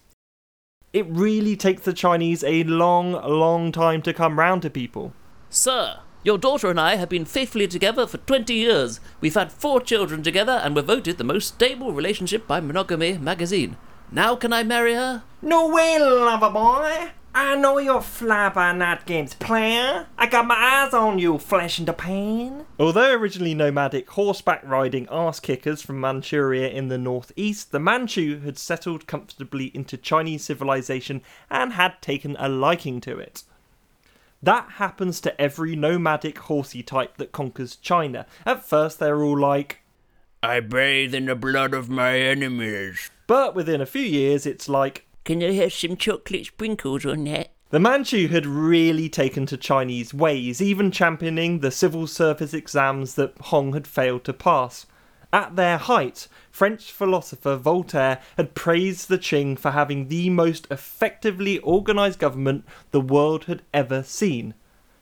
It 0.97 1.05
really 1.11 1.57
takes 1.57 1.83
the 1.83 1.93
Chinese 1.93 2.43
a 2.43 2.65
long, 2.65 3.13
long 3.13 3.71
time 3.71 4.01
to 4.01 4.15
come 4.15 4.39
round 4.39 4.63
to 4.63 4.71
people. 4.71 5.13
Sir, 5.51 5.99
your 6.23 6.39
daughter 6.39 6.71
and 6.71 6.81
I 6.81 6.97
have 6.97 7.11
been 7.11 7.27
faithfully 7.27 7.69
together 7.69 8.07
for 8.07 8.17
20 8.17 8.55
years. 8.55 8.99
We've 9.21 9.35
had 9.35 9.53
four 9.53 9.83
children 9.83 10.23
together 10.23 10.53
and 10.53 10.75
were 10.75 10.81
voted 10.81 11.19
the 11.19 11.23
most 11.23 11.49
stable 11.49 11.93
relationship 11.93 12.47
by 12.47 12.61
Monogamy 12.61 13.19
magazine. 13.19 13.77
Now 14.11 14.37
can 14.37 14.55
I 14.55 14.63
marry 14.63 14.95
her? 14.95 15.23
No 15.43 15.69
way, 15.69 15.99
lover 15.99 16.49
boy. 16.49 17.11
I 17.39 17.55
know 17.55 17.77
you're 17.77 18.01
fly 18.01 18.49
by 18.49 18.73
night 18.73 19.05
games 19.05 19.35
player. 19.35 20.07
I 20.17 20.27
got 20.27 20.47
my 20.47 20.55
eyes 20.55 20.95
on 20.95 21.19
you, 21.19 21.37
flesh 21.37 21.79
in 21.79 21.85
the 21.85 21.93
pan. 21.93 22.65
Although 22.79 23.13
originally 23.13 23.53
nomadic 23.53 24.09
horseback 24.09 24.63
riding 24.65 25.07
ass 25.11 25.39
kickers 25.39 25.83
from 25.83 26.01
Manchuria 26.01 26.71
in 26.71 26.89
the 26.89 26.97
northeast, 26.97 27.73
the 27.73 27.79
Manchu 27.79 28.41
had 28.41 28.57
settled 28.57 29.07
comfortably 29.07 29.67
into 29.75 29.99
Chinese 29.99 30.47
civilization 30.47 31.21
and 31.51 31.75
had 31.75 32.01
taken 32.01 32.37
a 32.39 32.49
liking 32.49 33.03
to 33.03 33.19
it. 33.19 33.43
That 34.43 34.71
happens 34.77 35.21
to 35.21 35.39
every 35.39 35.77
nomadic 35.77 36.39
horsey 36.39 36.83
type 36.83 37.19
that 37.19 37.33
conquers 37.33 37.77
China. 37.77 38.25
At 38.47 38.65
first, 38.65 38.99
they're 38.99 39.23
all 39.23 39.39
like, 39.39 39.83
I 40.43 40.61
bathe 40.61 41.15
in 41.15 41.27
the 41.27 41.35
blood 41.35 41.75
of 41.75 41.91
my 41.91 42.19
enemies. 42.19 43.11
but 43.27 43.55
within 43.55 43.83
a 43.83 43.87
few 43.87 44.01
years, 44.01 44.47
it's 44.47 44.71
like, 44.71 45.06
Can 45.27 45.43
I 45.43 45.55
have 45.55 45.73
some 45.73 45.97
chocolate 45.97 46.47
sprinkles 46.47 47.05
on 47.05 47.25
that? 47.25 47.51
The 47.71 47.81
Manchu 47.81 48.29
had 48.29 48.47
really 48.47 49.09
taken 49.09 49.45
to 49.47 49.57
Chinese 49.57 50.15
ways, 50.15 50.63
even 50.63 50.93
championing 50.93 51.59
the 51.59 51.73
civil 51.73 52.07
service 52.07 52.55
exams 52.55 53.17
that 53.17 53.37
Hong 53.41 53.73
had 53.73 53.89
failed 53.89 54.23
to 54.27 54.33
pass. 54.33 54.87
At 55.33 55.57
their 55.57 55.79
height, 55.79 56.29
French 56.53 56.93
philosopher 56.93 57.57
Voltaire 57.57 58.21
had 58.37 58.55
praised 58.55 59.09
the 59.09 59.19
Qing 59.19 59.59
for 59.59 59.73
having 59.73 60.07
the 60.07 60.31
most 60.31 60.69
effectively 60.71 61.61
organised 61.63 62.21
government 62.21 62.65
the 62.93 63.01
world 63.01 63.47
had 63.47 63.63
ever 63.75 64.05
seen. 64.05 64.55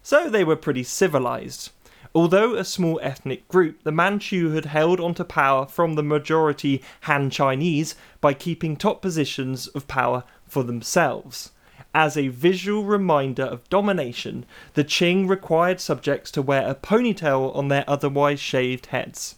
So 0.02 0.30
they 0.30 0.42
were 0.42 0.56
pretty 0.56 0.84
civilised. 0.84 1.70
Although 2.14 2.54
a 2.54 2.64
small 2.64 3.00
ethnic 3.02 3.48
group, 3.48 3.82
the 3.82 3.90
Manchu 3.90 4.52
had 4.52 4.66
held 4.66 5.00
onto 5.00 5.24
power 5.24 5.66
from 5.66 5.94
the 5.94 6.02
majority 6.02 6.80
Han 7.02 7.28
Chinese 7.28 7.96
by 8.20 8.34
keeping 8.34 8.76
top 8.76 9.02
positions 9.02 9.66
of 9.68 9.88
power 9.88 10.22
for 10.46 10.62
themselves. 10.62 11.50
As 11.92 12.16
a 12.16 12.28
visual 12.28 12.84
reminder 12.84 13.44
of 13.44 13.68
domination, 13.68 14.46
the 14.74 14.84
Qing 14.84 15.28
required 15.28 15.80
subjects 15.80 16.30
to 16.32 16.42
wear 16.42 16.68
a 16.68 16.74
ponytail 16.74 17.54
on 17.54 17.68
their 17.68 17.84
otherwise 17.88 18.40
shaved 18.40 18.86
heads. 18.86 19.36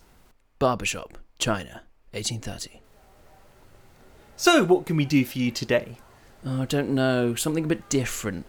Barbershop, 0.58 1.18
China, 1.38 1.82
1830. 2.12 2.80
So, 4.36 4.64
what 4.64 4.84
can 4.84 4.96
we 4.96 5.06
do 5.06 5.24
for 5.24 5.38
you 5.38 5.50
today? 5.50 5.96
Oh, 6.44 6.62
I 6.62 6.64
don't 6.66 6.90
know. 6.90 7.34
Something 7.34 7.64
a 7.64 7.68
bit 7.68 7.88
different. 7.88 8.46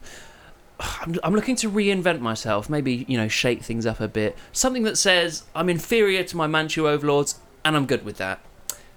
I'm, 0.80 1.16
I'm 1.24 1.34
looking 1.34 1.56
to 1.58 1.70
reinvent 1.70 2.20
myself. 2.20 2.70
Maybe, 2.70 3.06
you 3.08 3.18
know, 3.18 3.28
shake 3.28 3.64
things 3.64 3.86
up 3.86 4.00
a 4.00 4.08
bit. 4.08 4.38
Something 4.52 4.84
that 4.84 4.98
says 4.98 5.44
I'm 5.56 5.70
inferior 5.70 6.24
to 6.24 6.38
my 6.38 6.48
Manchu 6.48 6.88
overlords, 6.88 7.40
and 7.66 7.76
I'm 7.76 7.86
good 7.86 8.06
with 8.06 8.18
that. 8.18 8.40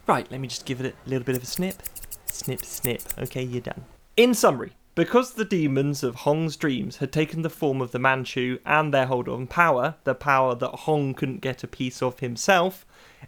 Right, 0.07 0.31
let 0.31 0.41
me 0.41 0.49
just 0.49 0.67
give 0.67 0.81
it 0.81 0.95
a 1.07 1.09
little 1.09 1.25
bit 1.25 1.37
of 1.37 1.43
a 1.43 1.47
snip. 1.47 1.83
Snip, 2.27 2.65
snip. 2.65 3.03
Okay, 3.19 3.43
you're 3.43 3.61
done. 3.61 3.85
In 4.17 4.35
summary, 4.35 4.73
because 4.95 5.33
the 5.33 5.45
demons 5.45 6.03
of 6.03 6.17
Hong's 6.17 6.57
dreams 6.57 6.97
had 6.97 7.13
taken 7.13 7.43
the 7.43 7.49
form 7.49 7.81
of 7.81 7.93
the 7.93 7.99
Manchu 7.99 8.59
and 8.67 8.93
their 8.93 9.07
hold 9.07 9.29
on 9.29 9.47
power, 9.47 9.95
the 10.05 10.15
power 10.15 10.55
that 10.57 10.81
Hong 10.81 11.15
couldn't 11.15 11.41
get 11.41 11.63
a 11.63 11.69
piece 11.69 12.03
of 12.03 12.21
himself, 12.21 12.85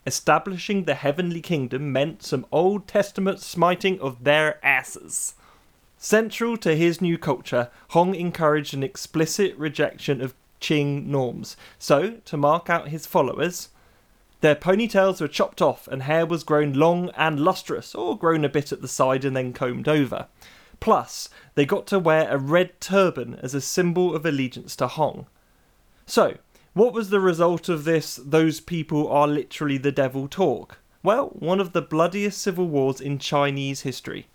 establishing 0.07 0.85
the 0.85 0.95
heavenly 0.95 1.41
kingdom 1.41 1.93
meant 1.93 2.23
some 2.23 2.47
Old 2.51 2.89
Testament 2.89 3.41
smiting 3.41 4.01
of 4.01 4.25
their 4.25 4.59
asses. 4.65 5.35
Central 6.05 6.57
to 6.57 6.75
his 6.75 7.01
new 7.01 7.17
culture, 7.17 7.71
Hong 7.91 8.17
encouraged 8.17 8.75
an 8.75 8.83
explicit 8.83 9.57
rejection 9.57 10.21
of 10.21 10.35
Qing 10.61 11.07
norms. 11.07 11.57
So, 11.79 12.15
to 12.25 12.37
mark 12.37 12.69
out 12.69 12.89
his 12.89 13.07
followers, 13.07 13.69
their 14.41 14.57
ponytails 14.57 15.21
were 15.21 15.29
chopped 15.29 15.63
off 15.63 15.87
and 15.87 16.03
hair 16.03 16.27
was 16.27 16.43
grown 16.43 16.73
long 16.73 17.11
and 17.17 17.39
lustrous, 17.39 17.95
or 17.95 18.19
grown 18.19 18.45
a 18.45 18.49
bit 18.49 18.73
at 18.73 18.83
the 18.83 18.89
side 18.89 19.25
and 19.25 19.37
then 19.37 19.53
combed 19.53 19.87
over. 19.87 20.27
Plus, 20.81 21.29
they 21.55 21.65
got 21.65 21.87
to 21.87 22.01
wear 22.01 22.29
a 22.29 22.37
red 22.37 22.81
turban 22.81 23.37
as 23.37 23.55
a 23.55 23.61
symbol 23.61 24.13
of 24.13 24.27
allegiance 24.27 24.75
to 24.75 24.89
Hong. 24.89 25.27
So, 26.05 26.37
what 26.73 26.93
was 26.93 27.11
the 27.11 27.21
result 27.21 27.69
of 27.69 27.85
this? 27.85 28.17
Those 28.17 28.59
people 28.59 29.09
are 29.09 29.29
literally 29.29 29.79
the 29.79 29.93
devil 29.93 30.27
talk. 30.27 30.79
Well, 31.05 31.29
one 31.29 31.61
of 31.61 31.73
the 31.73 31.81
bloodiest 31.81 32.43
civil 32.43 32.67
wars 32.67 33.01
in 33.01 33.21
Chinese 33.21 33.83
history. 33.83 34.27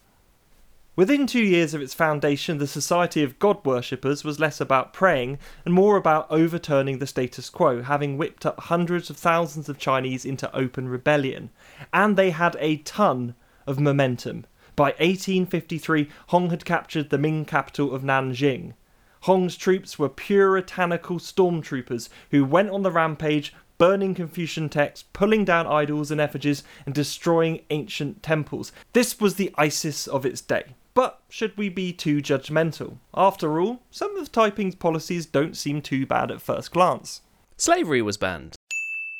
Within 0.97 1.27
two 1.27 1.43
years 1.43 1.75
of 1.75 1.81
its 1.83 1.93
foundation, 1.93 2.57
the 2.57 2.65
Society 2.65 3.21
of 3.21 3.37
God 3.37 3.63
Worshippers 3.63 4.23
was 4.23 4.39
less 4.39 4.59
about 4.59 4.93
praying 4.93 5.37
and 5.63 5.71
more 5.71 5.95
about 5.95 6.25
overturning 6.31 6.97
the 6.97 7.05
status 7.05 7.51
quo, 7.51 7.83
having 7.83 8.17
whipped 8.17 8.47
up 8.47 8.59
hundreds 8.61 9.11
of 9.11 9.15
thousands 9.15 9.69
of 9.69 9.77
Chinese 9.77 10.25
into 10.25 10.53
open 10.55 10.89
rebellion. 10.89 11.51
And 11.93 12.17
they 12.17 12.31
had 12.31 12.57
a 12.59 12.77
ton 12.77 13.35
of 13.67 13.79
momentum. 13.79 14.47
By 14.75 14.85
1853, 14.97 16.09
Hong 16.29 16.49
had 16.49 16.65
captured 16.65 17.11
the 17.11 17.19
Ming 17.19 17.45
capital 17.45 17.93
of 17.93 18.01
Nanjing. 18.01 18.73
Hong's 19.21 19.55
troops 19.55 19.99
were 19.99 20.09
puritanical 20.09 21.19
stormtroopers 21.19 22.09
who 22.31 22.43
went 22.43 22.71
on 22.71 22.81
the 22.81 22.89
rampage, 22.89 23.53
burning 23.77 24.15
Confucian 24.15 24.67
texts, 24.67 25.05
pulling 25.13 25.45
down 25.45 25.67
idols 25.67 26.09
and 26.09 26.19
effigies, 26.19 26.63
and 26.87 26.95
destroying 26.95 27.61
ancient 27.69 28.23
temples. 28.23 28.71
This 28.93 29.19
was 29.19 29.35
the 29.35 29.53
ISIS 29.59 30.07
of 30.07 30.25
its 30.25 30.41
day. 30.41 30.73
But 30.97 31.21
should 31.29 31.55
we 31.55 31.69
be 31.69 31.93
too 31.93 32.23
judgmental? 32.23 32.97
After 33.13 33.61
all, 33.61 33.83
some 33.91 34.17
of 34.17 34.31
Taiping's 34.31 34.73
policies 34.73 35.27
don't 35.27 35.55
seem 35.55 35.79
too 35.79 36.07
bad 36.07 36.31
at 36.31 36.41
first 36.41 36.71
glance. 36.71 37.21
Slavery 37.55 38.01
was 38.01 38.17
banned. 38.17 38.55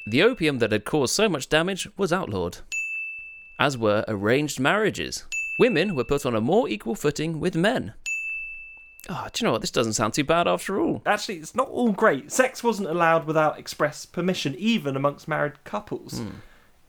The 0.07 0.23
opium 0.23 0.57
that 0.57 0.71
had 0.71 0.85
caused 0.85 1.13
so 1.13 1.29
much 1.29 1.49
damage 1.49 1.87
was 1.95 2.11
outlawed. 2.11 2.57
As 3.59 3.77
were 3.77 4.03
arranged 4.07 4.59
marriages. 4.59 5.25
Women 5.59 5.93
were 5.93 6.03
put 6.03 6.25
on 6.25 6.33
a 6.33 6.41
more 6.41 6.67
equal 6.67 6.95
footing 6.95 7.39
with 7.39 7.55
men. 7.55 7.93
Ah, 9.07 9.29
do 9.31 9.39
you 9.39 9.45
know 9.45 9.51
what? 9.51 9.61
This 9.61 9.69
doesn't 9.69 9.93
sound 9.93 10.15
too 10.15 10.23
bad 10.23 10.47
after 10.47 10.79
all. 10.81 11.03
Actually, 11.05 11.37
it's 11.37 11.53
not 11.53 11.69
all 11.69 11.91
great. 11.91 12.31
Sex 12.31 12.63
wasn't 12.63 12.89
allowed 12.89 13.27
without 13.27 13.59
express 13.59 14.03
permission, 14.03 14.55
even 14.57 14.95
amongst 14.95 15.27
married 15.27 15.63
couples. 15.63 16.23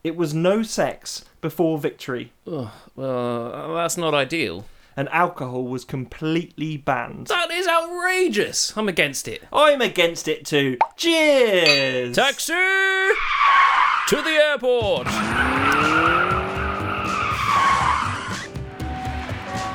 It 0.03 0.17
was 0.17 0.33
no 0.33 0.63
sex 0.63 1.27
before 1.43 1.77
victory, 1.77 2.33
Ugh, 2.47 2.71
well, 2.97 3.75
that's 3.75 3.99
not 3.99 4.15
ideal. 4.15 4.65
And 4.99 5.09
alcohol 5.11 5.63
was 5.63 5.85
completely 5.85 6.77
banned. 6.77 7.29
That 7.29 7.53
is 7.53 7.69
outrageous. 7.69 8.77
I'm 8.77 8.89
against 8.89 9.29
it. 9.29 9.45
I'm 9.53 9.81
against 9.81 10.27
it 10.27 10.45
too. 10.45 10.77
Cheers! 10.97 12.17
Taxi! 12.17 12.53
To 12.53 14.17
the 14.17 14.41
airport! 14.51 15.07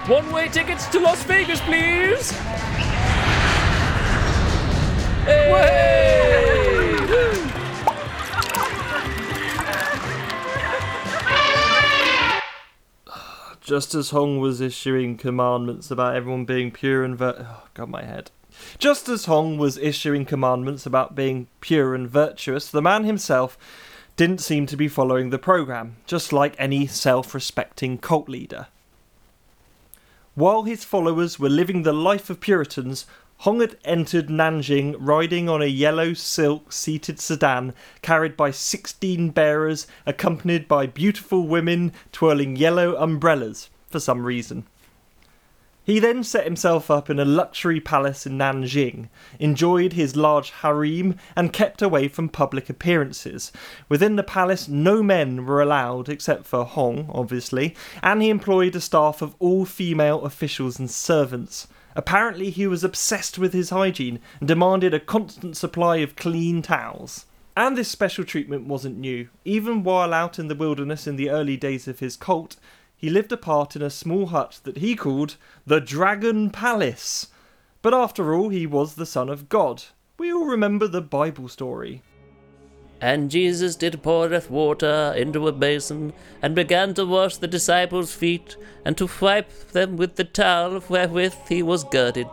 One 0.09 0.29
way 0.33 0.49
tickets 0.49 0.87
to 0.87 0.99
Las 0.99 1.23
Vegas, 1.23 1.61
please! 1.61 2.31
Hey! 5.23 6.32
Just 13.73 13.95
as 13.95 14.11
Hong 14.11 14.37
was 14.37 14.61
issuing 14.61 15.17
commandments 15.17 15.89
about 15.89 16.15
everyone 16.15 16.45
being 16.45 16.69
pure 16.69 17.03
and 17.03 17.17
vir- 17.17 17.37
oh 17.39 17.63
god 17.73 17.89
my 17.89 18.03
head. 18.03 18.29
Just 18.77 19.09
as 19.09 19.25
Hong 19.25 19.57
was 19.57 19.79
issuing 19.79 20.25
commandments 20.25 20.85
about 20.85 21.15
being 21.15 21.47
pure 21.59 21.95
and 21.95 22.07
virtuous, 22.07 22.69
the 22.69 22.83
man 22.83 23.03
himself 23.03 23.57
didn't 24.15 24.41
seem 24.41 24.67
to 24.67 24.77
be 24.77 24.87
following 24.87 25.31
the 25.31 25.39
program, 25.39 25.95
just 26.05 26.31
like 26.31 26.53
any 26.59 26.85
self 26.85 27.33
respecting 27.33 27.97
cult 27.97 28.29
leader. 28.29 28.67
While 30.35 30.65
his 30.65 30.83
followers 30.83 31.39
were 31.39 31.49
living 31.49 31.81
the 31.81 31.93
life 31.93 32.29
of 32.29 32.39
Puritans, 32.39 33.07
Hong 33.43 33.59
had 33.59 33.75
entered 33.83 34.27
Nanjing 34.29 34.95
riding 34.97 35.49
on 35.49 35.61
a 35.61 35.65
yellow 35.65 36.13
silk 36.13 36.71
seated 36.71 37.19
sedan 37.19 37.73
carried 38.01 38.37
by 38.37 38.51
16 38.51 39.31
bearers, 39.31 39.85
accompanied 40.05 40.65
by 40.65 40.87
beautiful 40.87 41.45
women 41.45 41.91
twirling 42.13 42.55
yellow 42.55 42.95
umbrellas 42.95 43.69
for 43.89 43.99
some 43.99 44.25
reason. 44.25 44.65
He 45.83 45.99
then 45.99 46.23
set 46.23 46.45
himself 46.45 46.89
up 46.89 47.09
in 47.09 47.19
a 47.19 47.25
luxury 47.25 47.81
palace 47.81 48.25
in 48.25 48.37
Nanjing, 48.37 49.09
enjoyed 49.39 49.91
his 49.91 50.15
large 50.15 50.51
harem, 50.51 51.17
and 51.35 51.51
kept 51.51 51.81
away 51.81 52.07
from 52.07 52.29
public 52.29 52.69
appearances. 52.69 53.51
Within 53.89 54.15
the 54.15 54.23
palace, 54.23 54.69
no 54.69 55.03
men 55.03 55.45
were 55.45 55.61
allowed 55.61 56.07
except 56.07 56.45
for 56.45 56.63
Hong, 56.63 57.09
obviously, 57.13 57.75
and 58.01 58.21
he 58.21 58.29
employed 58.29 58.73
a 58.77 58.79
staff 58.79 59.21
of 59.21 59.35
all 59.39 59.65
female 59.65 60.21
officials 60.21 60.79
and 60.79 60.89
servants. 60.89 61.67
Apparently, 61.95 62.49
he 62.49 62.67
was 62.67 62.83
obsessed 62.83 63.37
with 63.37 63.53
his 63.53 63.69
hygiene 63.69 64.19
and 64.39 64.47
demanded 64.47 64.93
a 64.93 64.99
constant 64.99 65.55
supply 65.57 65.97
of 65.97 66.15
clean 66.15 66.61
towels. 66.61 67.25
And 67.55 67.77
this 67.77 67.89
special 67.89 68.23
treatment 68.23 68.67
wasn't 68.67 68.97
new. 68.97 69.29
Even 69.45 69.83
while 69.83 70.13
out 70.13 70.39
in 70.39 70.47
the 70.47 70.55
wilderness 70.55 71.05
in 71.05 71.17
the 71.17 71.29
early 71.29 71.55
days 71.55 71.87
of 71.87 71.99
his 71.99 72.15
cult, 72.15 72.55
he 72.95 73.09
lived 73.09 73.31
apart 73.31 73.75
in 73.75 73.81
a 73.81 73.89
small 73.89 74.27
hut 74.27 74.59
that 74.63 74.77
he 74.77 74.95
called 74.95 75.35
the 75.67 75.79
Dragon 75.79 76.49
Palace. 76.49 77.27
But 77.81 77.93
after 77.93 78.33
all, 78.33 78.49
he 78.49 78.65
was 78.65 78.95
the 78.95 79.05
Son 79.05 79.29
of 79.29 79.49
God. 79.49 79.83
We 80.17 80.31
all 80.31 80.45
remember 80.45 80.87
the 80.87 81.01
Bible 81.01 81.47
story. 81.47 82.01
And 83.03 83.29
Jesus 83.29 83.75
did 83.75 84.01
poureth 84.01 84.49
water 84.49 85.13
into 85.17 85.45
a 85.49 85.51
basin, 85.51 86.13
and 86.41 86.55
began 86.55 86.93
to 86.93 87.05
wash 87.05 87.35
the 87.35 87.49
disciples' 87.49 88.13
feet, 88.13 88.55
and 88.85 88.97
to 88.97 89.09
wipe 89.19 89.51
them 89.73 89.97
with 89.97 90.15
the 90.15 90.23
towel 90.23 90.79
wherewith 90.87 91.35
he 91.49 91.61
was 91.61 91.83
girded. 91.83 92.29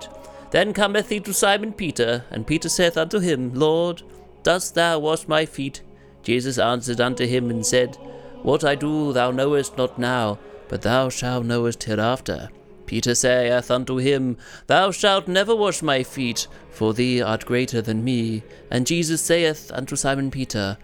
Then 0.52 0.72
cometh 0.72 1.08
he 1.08 1.18
to 1.18 1.34
Simon 1.34 1.72
Peter, 1.72 2.24
and 2.30 2.46
Peter 2.46 2.68
saith 2.68 2.96
unto 2.96 3.18
him, 3.18 3.52
Lord, 3.52 4.02
dost 4.44 4.76
thou 4.76 5.00
wash 5.00 5.26
my 5.26 5.44
feet? 5.44 5.82
Jesus 6.22 6.56
answered 6.56 7.00
unto 7.00 7.26
him 7.26 7.50
and 7.50 7.66
said, 7.66 7.96
What 8.44 8.62
I 8.62 8.76
do 8.76 9.12
thou 9.12 9.32
knowest 9.32 9.76
not 9.76 9.98
now, 9.98 10.38
but 10.68 10.82
thou 10.82 11.08
shalt 11.08 11.46
knowest 11.46 11.82
hereafter. 11.82 12.48
Peter 12.90 13.14
saith 13.14 13.70
unto 13.70 13.98
him, 13.98 14.36
Thou 14.66 14.90
shalt 14.90 15.28
never 15.28 15.54
wash 15.54 15.80
my 15.80 16.02
feet, 16.02 16.48
for 16.70 16.92
thee 16.92 17.22
art 17.22 17.46
greater 17.46 17.80
than 17.80 18.02
me. 18.02 18.42
And 18.68 18.84
Jesus 18.84 19.22
saith 19.22 19.70
unto 19.72 19.94
Simon 19.94 20.28
Peter, 20.28 20.76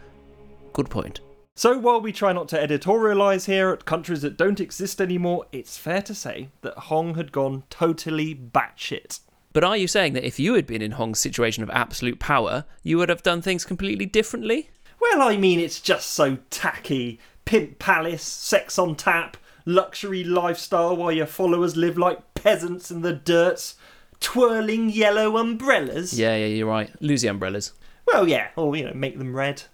Good 0.73 0.89
point. 0.89 1.19
So 1.57 1.77
while 1.77 2.01
we 2.01 2.13
try 2.13 2.33
not 2.33 2.47
to 2.51 2.57
editorialise 2.57 3.47
here 3.47 3.71
at 3.71 3.87
countries 3.87 4.23
that 4.23 4.37
don't 4.37 4.61
exist 4.61 5.01
anymore, 5.01 5.47
it's 5.51 5.79
fair 5.79 6.01
to 6.03 6.15
say 6.15 6.51
that 6.61 6.79
Hong 6.79 7.17
had 7.17 7.33
gone 7.33 7.65
totally 7.71 8.37
batshit. 8.37 9.19
But 9.53 9.65
are 9.65 9.77
you 9.77 9.89
saying 9.89 10.13
that 10.13 10.25
if 10.25 10.39
you 10.39 10.55
had 10.55 10.69
been 10.69 10.83
in 10.83 10.93
Hong's 10.93 11.19
situation 11.19 11.65
of 11.65 11.71
absolute 11.71 12.21
power, 12.21 12.67
you 12.85 12.99
would 12.99 13.09
have 13.09 13.25
done 13.25 13.43
things 13.43 13.65
completely 13.65 14.07
differently? 14.07 14.71
Well, 15.01 15.23
I 15.23 15.37
mean, 15.37 15.59
it's 15.59 15.81
just 15.81 16.13
so 16.13 16.39
tacky. 16.51 17.19
Pimp 17.45 17.81
palace, 17.81 18.23
sex 18.23 18.79
on 18.79 18.95
tap, 18.95 19.37
luxury 19.67 20.25
lifestyle 20.25 20.97
while 20.97 21.13
your 21.13 21.27
followers 21.27 21.77
live 21.77 21.99
like 21.99 22.35
peasants 22.35 22.91
in 22.91 23.03
the 23.03 23.13
dirt, 23.13 23.75
twirling 24.21 24.89
yellow 24.89 25.37
umbrellas. 25.37 26.19
Yeah, 26.19 26.37
yeah, 26.37 26.47
you're 26.47 26.69
right. 26.69 26.91
Lose 27.03 27.21
the 27.21 27.29
umbrellas. 27.29 27.73
Well, 28.07 28.27
yeah, 28.29 28.49
or, 28.57 28.75
you 28.77 28.85
know, 28.85 28.95
make 28.95 29.19
them 29.19 29.37
red. 29.37 29.65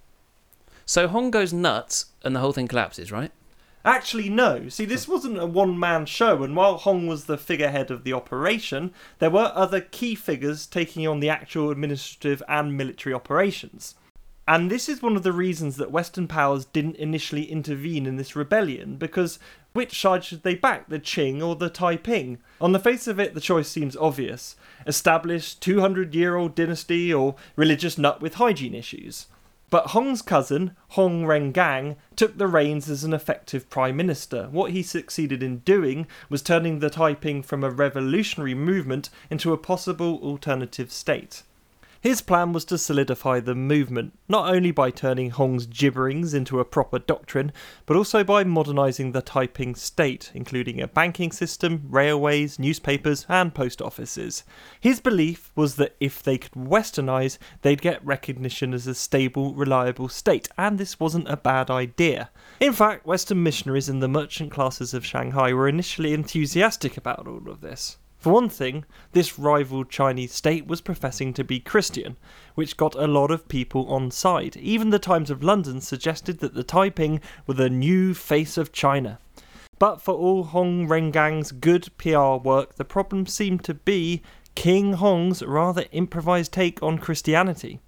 So 0.86 1.06
Hong 1.06 1.30
goes 1.30 1.52
nuts 1.52 2.06
and 2.24 2.34
the 2.34 2.40
whole 2.40 2.52
thing 2.52 2.66
collapses, 2.66 3.12
right? 3.12 3.30
Actually, 3.84 4.28
no. 4.28 4.68
See, 4.68 4.84
this 4.84 5.08
wasn't 5.08 5.40
a 5.40 5.46
one 5.46 5.78
man 5.78 6.06
show, 6.06 6.42
and 6.44 6.54
while 6.54 6.76
Hong 6.76 7.08
was 7.08 7.24
the 7.24 7.36
figurehead 7.36 7.90
of 7.90 8.04
the 8.04 8.12
operation, 8.12 8.92
there 9.18 9.30
were 9.30 9.52
other 9.54 9.80
key 9.80 10.14
figures 10.14 10.66
taking 10.66 11.06
on 11.06 11.20
the 11.20 11.28
actual 11.28 11.70
administrative 11.70 12.42
and 12.48 12.76
military 12.76 13.12
operations. 13.12 13.96
And 14.46 14.70
this 14.70 14.88
is 14.88 15.02
one 15.02 15.16
of 15.16 15.24
the 15.24 15.32
reasons 15.32 15.76
that 15.76 15.90
Western 15.90 16.28
powers 16.28 16.64
didn't 16.64 16.96
initially 16.96 17.44
intervene 17.44 18.06
in 18.06 18.16
this 18.16 18.36
rebellion, 18.36 18.96
because 18.96 19.38
which 19.72 20.00
side 20.00 20.24
should 20.24 20.42
they 20.42 20.54
back, 20.54 20.88
the 20.88 20.98
Qing 20.98 21.42
or 21.42 21.56
the 21.56 21.70
Taiping? 21.70 22.38
On 22.60 22.72
the 22.72 22.78
face 22.78 23.06
of 23.06 23.18
it, 23.18 23.34
the 23.34 23.40
choice 23.40 23.68
seems 23.68 23.96
obvious 23.96 24.56
established 24.86 25.60
200 25.60 26.14
year 26.14 26.36
old 26.36 26.54
dynasty 26.54 27.12
or 27.12 27.36
religious 27.56 27.96
nut 27.96 28.20
with 28.20 28.34
hygiene 28.34 28.74
issues. 28.74 29.26
But 29.70 29.88
Hong's 29.88 30.20
cousin, 30.20 30.76
Hong 30.88 31.24
Rengan, 31.24 31.96
took 32.14 32.36
the 32.36 32.46
reins 32.46 32.90
as 32.90 33.04
an 33.04 33.14
effective 33.14 33.70
prime 33.70 33.96
minister. 33.96 34.48
What 34.50 34.72
he 34.72 34.82
succeeded 34.82 35.42
in 35.42 35.60
doing 35.60 36.06
was 36.28 36.42
turning 36.42 36.80
the 36.80 36.90
Taiping 36.90 37.42
from 37.42 37.64
a 37.64 37.70
revolutionary 37.70 38.54
movement 38.54 39.08
into 39.30 39.52
a 39.52 39.56
possible 39.56 40.18
alternative 40.22 40.92
state. 40.92 41.42
His 42.02 42.20
plan 42.20 42.52
was 42.52 42.64
to 42.64 42.78
solidify 42.78 43.38
the 43.38 43.54
movement, 43.54 44.18
not 44.28 44.52
only 44.52 44.72
by 44.72 44.90
turning 44.90 45.30
Hong's 45.30 45.68
gibberings 45.68 46.34
into 46.34 46.58
a 46.58 46.64
proper 46.64 46.98
doctrine, 46.98 47.52
but 47.86 47.96
also 47.96 48.24
by 48.24 48.42
modernising 48.42 49.12
the 49.12 49.22
Taiping 49.22 49.76
state, 49.76 50.32
including 50.34 50.80
a 50.80 50.88
banking 50.88 51.30
system, 51.30 51.84
railways, 51.88 52.58
newspapers, 52.58 53.24
and 53.28 53.54
post 53.54 53.80
offices. 53.80 54.42
His 54.80 54.98
belief 54.98 55.52
was 55.54 55.76
that 55.76 55.94
if 56.00 56.24
they 56.24 56.38
could 56.38 56.56
westernise, 56.56 57.38
they'd 57.60 57.80
get 57.80 58.04
recognition 58.04 58.74
as 58.74 58.88
a 58.88 58.96
stable, 58.96 59.54
reliable 59.54 60.08
state, 60.08 60.48
and 60.58 60.78
this 60.78 60.98
wasn't 60.98 61.30
a 61.30 61.36
bad 61.36 61.70
idea. 61.70 62.30
In 62.58 62.72
fact, 62.72 63.06
Western 63.06 63.44
missionaries 63.44 63.88
and 63.88 64.02
the 64.02 64.08
merchant 64.08 64.50
classes 64.50 64.92
of 64.92 65.06
Shanghai 65.06 65.52
were 65.52 65.68
initially 65.68 66.14
enthusiastic 66.14 66.96
about 66.96 67.28
all 67.28 67.48
of 67.48 67.60
this. 67.60 67.98
For 68.22 68.32
one 68.32 68.50
thing, 68.50 68.84
this 69.10 69.36
rival 69.36 69.82
Chinese 69.82 70.32
state 70.32 70.68
was 70.68 70.80
professing 70.80 71.34
to 71.34 71.42
be 71.42 71.58
Christian, 71.58 72.16
which 72.54 72.76
got 72.76 72.94
a 72.94 73.08
lot 73.08 73.32
of 73.32 73.48
people 73.48 73.92
on 73.92 74.12
side. 74.12 74.56
Even 74.58 74.90
the 74.90 75.00
Times 75.00 75.28
of 75.28 75.42
London 75.42 75.80
suggested 75.80 76.38
that 76.38 76.54
the 76.54 76.62
Taiping 76.62 77.20
were 77.48 77.54
the 77.54 77.68
new 77.68 78.14
face 78.14 78.56
of 78.56 78.70
China. 78.70 79.18
But 79.80 80.00
for 80.00 80.14
all 80.14 80.44
Hong 80.44 80.86
Rengan's 80.86 81.50
good 81.50 81.88
PR 81.98 82.36
work, 82.36 82.76
the 82.76 82.84
problem 82.84 83.26
seemed 83.26 83.64
to 83.64 83.74
be 83.74 84.22
King 84.54 84.92
Hong's 84.92 85.42
rather 85.42 85.86
improvised 85.90 86.52
take 86.52 86.80
on 86.80 86.98
Christianity. 86.98 87.80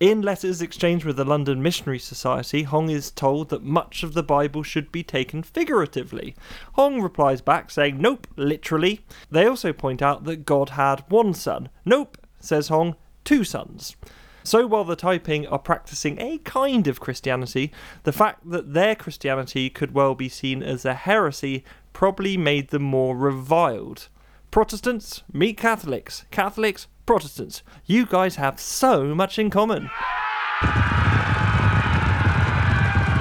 In 0.00 0.22
letters 0.22 0.62
exchanged 0.62 1.04
with 1.04 1.18
the 1.18 1.26
London 1.26 1.62
Missionary 1.62 1.98
Society, 1.98 2.62
Hong 2.62 2.88
is 2.88 3.10
told 3.10 3.50
that 3.50 3.62
much 3.62 4.02
of 4.02 4.14
the 4.14 4.22
Bible 4.22 4.62
should 4.62 4.90
be 4.90 5.02
taken 5.02 5.42
figuratively. 5.42 6.34
Hong 6.72 7.02
replies 7.02 7.42
back 7.42 7.70
saying, 7.70 8.00
Nope, 8.00 8.26
literally. 8.34 9.04
They 9.30 9.46
also 9.46 9.74
point 9.74 10.00
out 10.00 10.24
that 10.24 10.46
God 10.46 10.70
had 10.70 11.04
one 11.10 11.34
son. 11.34 11.68
Nope, 11.84 12.16
says 12.38 12.68
Hong, 12.68 12.96
two 13.24 13.44
sons. 13.44 13.94
So 14.42 14.66
while 14.66 14.84
the 14.84 14.96
Taiping 14.96 15.46
are 15.48 15.58
practicing 15.58 16.18
a 16.18 16.38
kind 16.38 16.86
of 16.86 16.98
Christianity, 16.98 17.70
the 18.04 18.12
fact 18.12 18.48
that 18.48 18.72
their 18.72 18.94
Christianity 18.94 19.68
could 19.68 19.92
well 19.92 20.14
be 20.14 20.30
seen 20.30 20.62
as 20.62 20.86
a 20.86 20.94
heresy 20.94 21.62
probably 21.92 22.38
made 22.38 22.68
them 22.68 22.84
more 22.84 23.14
reviled. 23.14 24.08
Protestants, 24.50 25.22
meet 25.30 25.58
Catholics. 25.58 26.24
Catholics, 26.30 26.86
Protestants. 27.10 27.64
You 27.86 28.06
guys 28.06 28.36
have 28.36 28.60
so 28.60 29.16
much 29.16 29.36
in 29.36 29.50
common. 29.50 29.90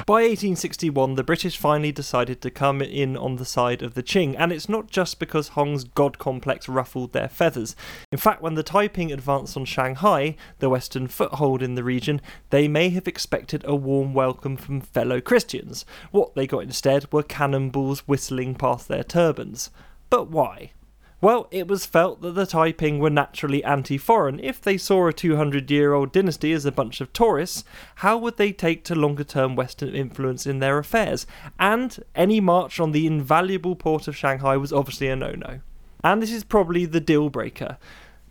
By 0.06 0.22
1861, 0.22 1.16
the 1.16 1.24
British 1.24 1.58
finally 1.58 1.92
decided 1.92 2.40
to 2.42 2.52
come 2.52 2.84
in 2.84 3.18
on 3.18 3.38
the 3.38 3.46
side 3.46 3.82
of 3.82 3.96
the 3.96 4.04
Qing, 4.04 4.36
and 4.38 4.52
it's 4.52 4.70
not 4.70 4.92
just 4.92 5.18
because 5.18 5.48
Hong's 5.50 5.86
god 5.86 6.20
complex 6.20 6.70
ruffled 6.70 7.14
their 7.14 7.30
feathers. 7.30 7.76
In 8.12 8.20
fact, 8.20 8.44
when 8.44 8.54
the 8.54 8.62
Taiping 8.62 9.12
advanced 9.12 9.58
on 9.58 9.66
Shanghai, 9.66 10.36
the 10.60 10.70
western 10.70 11.08
foothold 11.08 11.64
in 11.64 11.74
the 11.74 11.84
region, 11.84 12.22
they 12.52 12.68
may 12.68 12.90
have 12.90 13.08
expected 13.08 13.64
a 13.66 13.76
warm 13.76 14.14
welcome 14.14 14.56
from 14.56 14.82
fellow 14.82 15.20
Christians. 15.20 15.84
What 16.12 16.36
they 16.36 16.46
got 16.46 16.60
instead 16.60 17.12
were 17.12 17.24
cannonballs 17.24 18.08
whistling 18.08 18.54
past 18.54 18.88
their 18.88 19.04
turbans. 19.04 19.72
But 20.12 20.30
why? 20.30 20.74
Well, 21.22 21.50
it 21.52 21.68
was 21.68 21.86
felt 21.86 22.22
that 22.22 22.32
the 22.32 22.46
Taiping 22.46 23.00
were 23.00 23.10
naturally 23.10 23.62
anti 23.66 23.98
foreign. 23.98 24.40
If 24.40 24.62
they 24.62 24.78
saw 24.78 25.08
a 25.08 25.14
200 25.14 25.70
year 25.70 25.94
old 25.94 26.14
dynasty 26.14 26.54
as 26.54 26.64
a 26.64 26.72
bunch 26.72 27.02
of 27.02 27.12
tourists, 27.12 27.66
how 27.96 28.18
would 28.20 28.38
they 28.38 28.54
take 28.54 28.86
to 28.86 28.96
longer 28.96 29.26
term 29.26 29.58
Western 29.58 29.94
influence 29.94 30.48
in 30.48 30.60
their 30.60 30.78
affairs? 30.78 31.28
And 31.60 32.00
any 32.16 32.40
march 32.40 32.80
on 32.80 32.94
the 32.94 33.06
invaluable 33.06 33.76
port 33.76 34.08
of 34.08 34.16
Shanghai 34.16 34.56
was 34.56 34.72
obviously 34.72 35.10
a 35.10 35.16
no 35.18 35.34
no. 35.34 35.60
And 36.06 36.22
this 36.24 36.32
is 36.32 36.46
probably 36.46 36.86
the 36.86 37.02
deal 37.02 37.30
breaker. 37.30 37.78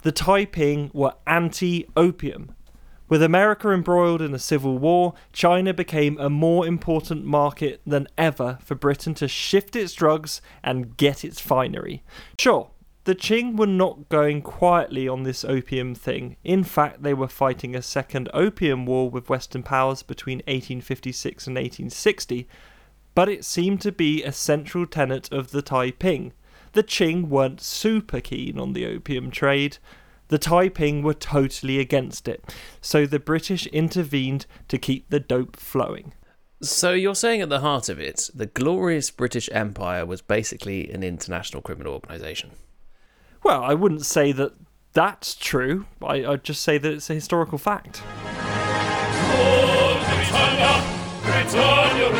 The 0.01 0.13
Taiping 0.13 0.91
were 0.95 1.13
anti 1.27 1.87
opium. 1.95 2.55
With 3.11 3.23
America 3.23 3.71
embroiled 3.71 4.23
in 4.23 4.33
a 4.33 4.39
civil 4.39 4.79
war, 4.79 5.13
China 5.33 5.75
became 5.75 6.19
a 6.19 6.31
more 6.31 6.67
important 6.67 7.25
market 7.25 7.83
than 7.87 8.07
ever 8.17 8.59
for 8.63 8.75
Britain 8.75 9.13
to 9.15 9.29
shift 9.29 9.77
its 9.77 9.93
drugs 9.93 10.41
and 10.63 10.97
get 10.97 11.25
its 11.25 11.41
finery. 11.41 12.03
Sure, 12.39 12.71
the 13.09 13.15
Qing 13.15 13.57
were 13.57 13.67
not 13.67 14.11
going 14.11 14.43
quietly 14.43 15.09
on 15.09 15.23
this 15.23 15.43
opium 15.43 15.95
thing. 15.95 16.37
In 16.45 16.63
fact, 16.63 17.03
they 17.03 17.15
were 17.15 17.27
fighting 17.27 17.75
a 17.75 17.81
second 17.81 18.29
opium 18.35 18.85
war 18.85 19.09
with 19.09 19.31
Western 19.31 19.63
powers 19.63 20.03
between 20.03 20.41
1856 20.41 21.47
and 21.47 21.57
1860, 21.57 22.47
but 23.15 23.31
it 23.31 23.47
seemed 23.47 23.81
to 23.81 23.93
be 23.93 24.23
a 24.23 24.31
central 24.31 24.85
tenet 24.85 25.33
of 25.33 25.53
the 25.53 25.63
Taiping. 25.63 26.35
The 26.73 26.83
Qing 26.83 27.29
weren't 27.29 27.63
super 27.63 28.21
keen 28.21 28.59
on 28.59 28.75
the 28.75 28.85
opium 28.85 29.31
trade. 29.31 29.79
The 30.27 30.37
Taiping 30.37 31.03
were 31.03 31.15
totally 31.15 31.79
against 31.79 32.29
it, 32.29 32.45
so 32.83 33.07
the 33.07 33.19
British 33.19 33.67
intervened 33.69 34.45
to 34.69 34.77
keep 34.77 35.09
the 35.09 35.19
dope 35.19 35.57
flowing. 35.57 36.13
So 36.61 36.93
you're 36.93 37.15
saying 37.15 37.41
at 37.41 37.49
the 37.49 37.61
heart 37.61 37.89
of 37.89 37.99
it, 37.99 38.29
the 38.35 38.45
glorious 38.45 39.11
British 39.11 39.49
Empire 39.51 40.05
was 40.05 40.21
basically 40.21 40.91
an 40.91 41.03
international 41.03 41.63
criminal 41.63 41.95
organisation. 41.95 42.51
Well, 43.49 43.65
I 43.65 43.73
wouldn't 43.73 44.05
say 44.05 44.33
that 44.33 44.53
that's 44.93 45.35
true. 45.35 45.87
I, 46.03 46.23
I'd 46.23 46.45
just 46.45 46.63
say 46.63 46.77
that 46.77 46.93
it's 46.93 47.09
a 47.09 47.15
historical 47.15 47.57
fact. 47.57 48.03
Britannia, 51.23 52.13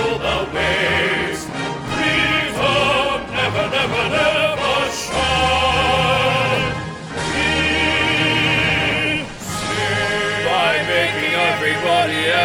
Britannia. 11.61 12.39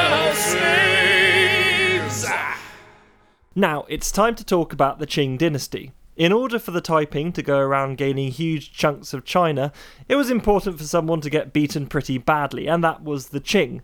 Now, 3.56 3.86
it's 3.88 4.12
time 4.12 4.36
to 4.36 4.44
talk 4.44 4.74
about 4.74 5.00
the 5.00 5.08
Qing 5.08 5.38
dynasty. 5.38 5.94
In 6.16 6.32
order 6.32 6.60
for 6.60 6.70
the 6.70 6.82
Taiping 6.82 7.32
to 7.34 7.42
go 7.42 7.58
around 7.58 7.98
gaining 7.98 8.32
huge 8.32 8.72
chunks 8.72 9.14
of 9.14 9.26
China, 9.26 9.72
it 10.08 10.16
was 10.16 10.30
important 10.30 10.78
for 10.78 10.84
someone 10.84 11.22
to 11.22 11.30
get 11.30 11.54
beaten 11.54 11.88
pretty 11.88 12.20
badly, 12.20 12.68
and 12.68 12.84
that 12.84 13.04
was 13.04 13.30
the 13.30 13.42
Qing. 13.42 13.82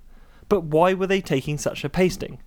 But 0.47 0.65
why 0.65 0.93
were 0.93 1.07
they 1.07 1.21
taking 1.21 1.57
such 1.57 1.83
a 1.83 1.89
pasting? 1.89 2.39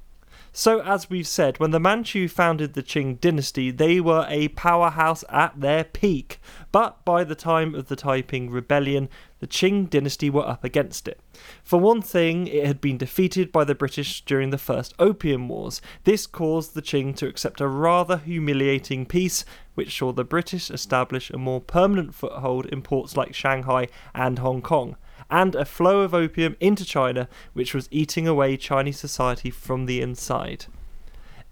So, 0.52 0.82
as 0.82 1.08
we've 1.08 1.26
said, 1.26 1.58
when 1.58 1.70
the 1.70 1.80
Manchu 1.80 2.28
founded 2.28 2.74
the 2.74 2.82
Qing 2.82 3.18
dynasty, 3.18 3.70
they 3.70 4.00
were 4.00 4.26
a 4.28 4.48
powerhouse 4.48 5.24
at 5.30 5.60
their 5.60 5.82
peak. 5.82 6.38
But 6.70 7.04
by 7.04 7.24
the 7.24 7.34
time 7.34 7.74
of 7.74 7.88
the 7.88 7.96
Taiping 7.96 8.50
Rebellion, 8.50 9.08
the 9.42 9.48
Qing 9.48 9.90
dynasty 9.90 10.30
were 10.30 10.46
up 10.46 10.62
against 10.62 11.08
it. 11.08 11.18
For 11.64 11.80
one 11.80 12.00
thing, 12.00 12.46
it 12.46 12.64
had 12.64 12.80
been 12.80 12.96
defeated 12.96 13.50
by 13.50 13.64
the 13.64 13.74
British 13.74 14.24
during 14.24 14.50
the 14.50 14.56
First 14.56 14.94
Opium 15.00 15.48
Wars. 15.48 15.82
This 16.04 16.28
caused 16.28 16.74
the 16.74 16.80
Qing 16.80 17.16
to 17.16 17.26
accept 17.26 17.60
a 17.60 17.66
rather 17.66 18.18
humiliating 18.18 19.04
peace, 19.04 19.44
which 19.74 19.98
saw 19.98 20.12
the 20.12 20.22
British 20.22 20.70
establish 20.70 21.28
a 21.28 21.38
more 21.38 21.60
permanent 21.60 22.14
foothold 22.14 22.66
in 22.66 22.82
ports 22.82 23.16
like 23.16 23.34
Shanghai 23.34 23.88
and 24.14 24.38
Hong 24.38 24.62
Kong 24.62 24.94
and 25.28 25.56
a 25.56 25.64
flow 25.64 26.02
of 26.02 26.14
opium 26.14 26.56
into 26.60 26.84
China, 26.84 27.28
which 27.52 27.74
was 27.74 27.88
eating 27.90 28.28
away 28.28 28.56
Chinese 28.56 29.00
society 29.00 29.50
from 29.50 29.86
the 29.86 30.00
inside. 30.00 30.66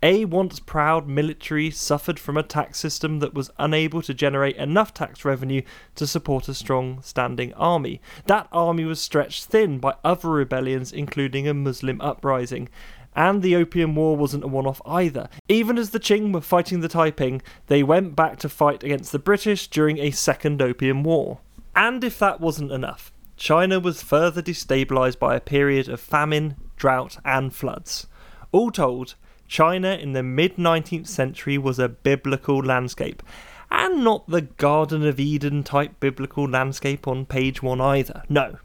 A 0.03 0.25
once 0.25 0.61
proud 0.61 1.07
military 1.07 1.71
suffered 1.71 2.19
from 2.19 2.39
a 2.39 2.43
tax 2.43 2.79
system 2.79 3.19
that 3.19 3.35
was 3.35 3.51
unable 3.59 4.01
to 4.01 4.15
generate 4.15 4.57
enough 4.57 4.95
tax 4.95 5.27
revenue 5.27 5.61
to 5.97 6.07
support 6.07 6.49
a 6.49 6.55
strong 6.55 7.03
standing 7.03 7.53
army. 7.53 8.01
That 8.25 8.49
army 8.51 8.87
was 8.87 8.99
stretched 8.99 9.45
thin 9.45 9.79
by 9.79 9.95
other 10.03 10.31
rebellions, 10.31 10.91
including 10.91 11.47
a 11.47 11.53
Muslim 11.53 12.01
uprising. 12.01 12.71
And 13.15 13.43
the 13.43 13.55
Opium 13.57 13.95
War 13.95 14.17
wasn't 14.17 14.45
a 14.45 14.49
one 14.49 14.67
off 14.67 14.81
either. 14.87 15.29
Even 15.51 15.77
as 15.77 15.91
the 15.91 16.01
Qing 16.01 16.33
were 16.33 16.41
fighting 16.41 16.81
the 16.81 16.89
Taiping, 16.89 17.43
they 17.67 17.83
went 17.83 18.17
back 18.17 18.39
to 18.39 18.49
fight 18.49 18.83
against 18.83 19.13
the 19.13 19.19
British 19.19 19.69
during 19.69 19.99
a 19.99 20.13
second 20.13 20.63
Opium 20.63 21.03
War. 21.03 21.41
And 21.77 22.03
if 22.03 22.19
that 22.21 22.41
wasn't 22.41 22.73
enough, 22.73 23.13
China 23.37 23.79
was 23.79 24.03
further 24.03 24.41
destabilized 24.41 25.19
by 25.19 25.37
a 25.37 25.41
period 25.41 25.91
of 25.91 26.01
famine, 26.01 26.57
drought, 26.77 27.19
and 27.23 27.55
floods. 27.55 28.07
All 28.53 28.71
told, 28.71 29.17
China 29.51 29.89
in 29.95 30.13
the 30.13 30.23
mid 30.23 30.57
19th 30.57 31.09
century 31.09 31.59
was 31.59 31.81
a 31.81 31.89
biblical 31.89 32.59
landscape, 32.61 33.21
and 33.69 34.05
not 34.05 34.29
the 34.29 34.43
Garden 34.43 35.05
of 35.05 35.19
Eden 35.19 35.65
type 35.65 35.99
biblical 35.99 36.49
landscape 36.49 37.09
on 37.09 37.27
page 37.27 37.61
one 37.61 37.81
either. 37.81 38.23
No. 38.29 38.59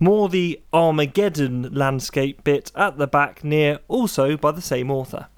More 0.00 0.30
the 0.30 0.58
Armageddon 0.72 1.74
landscape 1.74 2.42
bit 2.44 2.72
at 2.74 2.96
the 2.96 3.06
back, 3.06 3.44
near 3.44 3.80
also 3.88 4.38
by 4.38 4.52
the 4.52 4.62
same 4.62 4.90
author. 4.90 5.28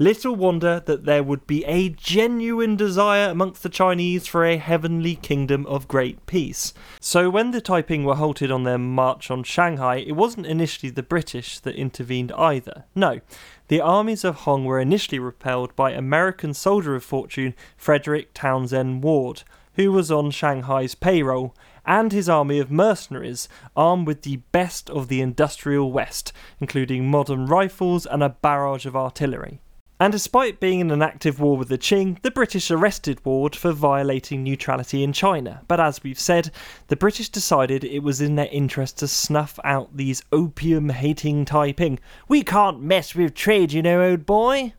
Little 0.00 0.36
wonder 0.36 0.78
that 0.86 1.06
there 1.06 1.24
would 1.24 1.44
be 1.48 1.64
a 1.64 1.88
genuine 1.88 2.76
desire 2.76 3.30
amongst 3.30 3.64
the 3.64 3.68
Chinese 3.68 4.28
for 4.28 4.44
a 4.44 4.56
heavenly 4.56 5.16
kingdom 5.16 5.66
of 5.66 5.88
great 5.88 6.24
peace. 6.24 6.72
So, 7.00 7.28
when 7.28 7.50
the 7.50 7.60
Taiping 7.60 8.04
were 8.04 8.14
halted 8.14 8.52
on 8.52 8.62
their 8.62 8.78
march 8.78 9.28
on 9.28 9.42
Shanghai, 9.42 9.96
it 9.96 10.12
wasn't 10.12 10.46
initially 10.46 10.90
the 10.90 11.02
British 11.02 11.58
that 11.58 11.74
intervened 11.74 12.30
either. 12.30 12.84
No, 12.94 13.20
the 13.66 13.80
armies 13.80 14.22
of 14.22 14.36
Hong 14.36 14.64
were 14.64 14.78
initially 14.78 15.18
repelled 15.18 15.74
by 15.74 15.90
American 15.90 16.54
soldier 16.54 16.94
of 16.94 17.02
fortune 17.02 17.56
Frederick 17.76 18.32
Townsend 18.34 19.02
Ward, 19.02 19.42
who 19.74 19.90
was 19.90 20.12
on 20.12 20.30
Shanghai's 20.30 20.94
payroll, 20.94 21.56
and 21.84 22.12
his 22.12 22.28
army 22.28 22.60
of 22.60 22.70
mercenaries, 22.70 23.48
armed 23.74 24.06
with 24.06 24.22
the 24.22 24.36
best 24.52 24.88
of 24.90 25.08
the 25.08 25.20
industrial 25.20 25.90
West, 25.90 26.32
including 26.60 27.10
modern 27.10 27.46
rifles 27.46 28.06
and 28.06 28.22
a 28.22 28.28
barrage 28.28 28.86
of 28.86 28.94
artillery. 28.94 29.60
And 30.00 30.12
despite 30.12 30.60
being 30.60 30.78
in 30.78 30.92
an 30.92 31.02
active 31.02 31.40
war 31.40 31.56
with 31.56 31.68
the 31.68 31.78
Qing, 31.78 32.22
the 32.22 32.30
British 32.30 32.70
arrested 32.70 33.24
Ward 33.24 33.56
for 33.56 33.72
violating 33.72 34.44
neutrality 34.44 35.02
in 35.02 35.12
China. 35.12 35.62
But 35.66 35.80
as 35.80 36.04
we've 36.04 36.20
said, 36.20 36.52
the 36.86 36.94
British 36.94 37.28
decided 37.30 37.82
it 37.82 38.04
was 38.04 38.20
in 38.20 38.36
their 38.36 38.48
interest 38.52 38.98
to 38.98 39.08
snuff 39.08 39.58
out 39.64 39.96
these 39.96 40.22
opium 40.30 40.90
hating 40.90 41.44
Taiping. 41.46 41.98
We 42.28 42.44
can't 42.44 42.80
mess 42.80 43.16
with 43.16 43.34
trade, 43.34 43.72
you 43.72 43.82
know, 43.82 44.02
old 44.02 44.24
boy. 44.24 44.74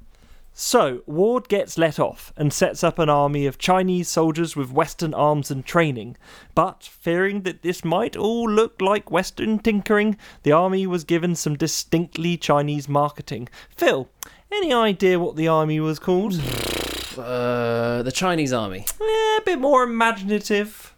So, 0.62 1.03
Ward 1.05 1.47
gets 1.47 1.77
let 1.77 1.99
off 1.99 2.34
and 2.36 2.51
sets 2.51 2.84
up 2.84 2.99
an 2.99 3.08
army 3.08 3.45
of 3.45 3.58
Chinese 3.58 4.10
soldiers 4.10 4.58
with 4.58 4.73
Western 4.73 5.13
arms 5.13 5.51
and 5.51 5.65
training. 5.65 6.17
But, 6.53 6.84
fearing 6.84 7.43
that 7.43 7.62
this 7.62 7.86
might 7.86 8.17
all 8.17 8.49
look 8.49 8.82
like 8.82 9.12
Western 9.12 9.60
tinkering, 9.60 10.17
the 10.43 10.51
army 10.51 10.86
was 10.86 11.05
given 11.05 11.36
some 11.36 11.55
distinctly 11.55 12.36
Chinese 12.36 12.89
marketing. 12.89 13.47
Phil, 13.69 14.10
any 14.52 14.74
idea 14.74 15.20
what 15.20 15.36
the 15.36 15.48
army 15.48 15.80
was 15.80 16.00
called? 16.00 16.42
Uh, 17.18 18.02
the 18.04 18.14
Chinese 18.14 18.54
army. 18.54 18.86
Eh, 19.02 19.04
a 19.04 19.42
bit 19.44 19.60
more 19.60 19.84
imaginative, 19.84 20.96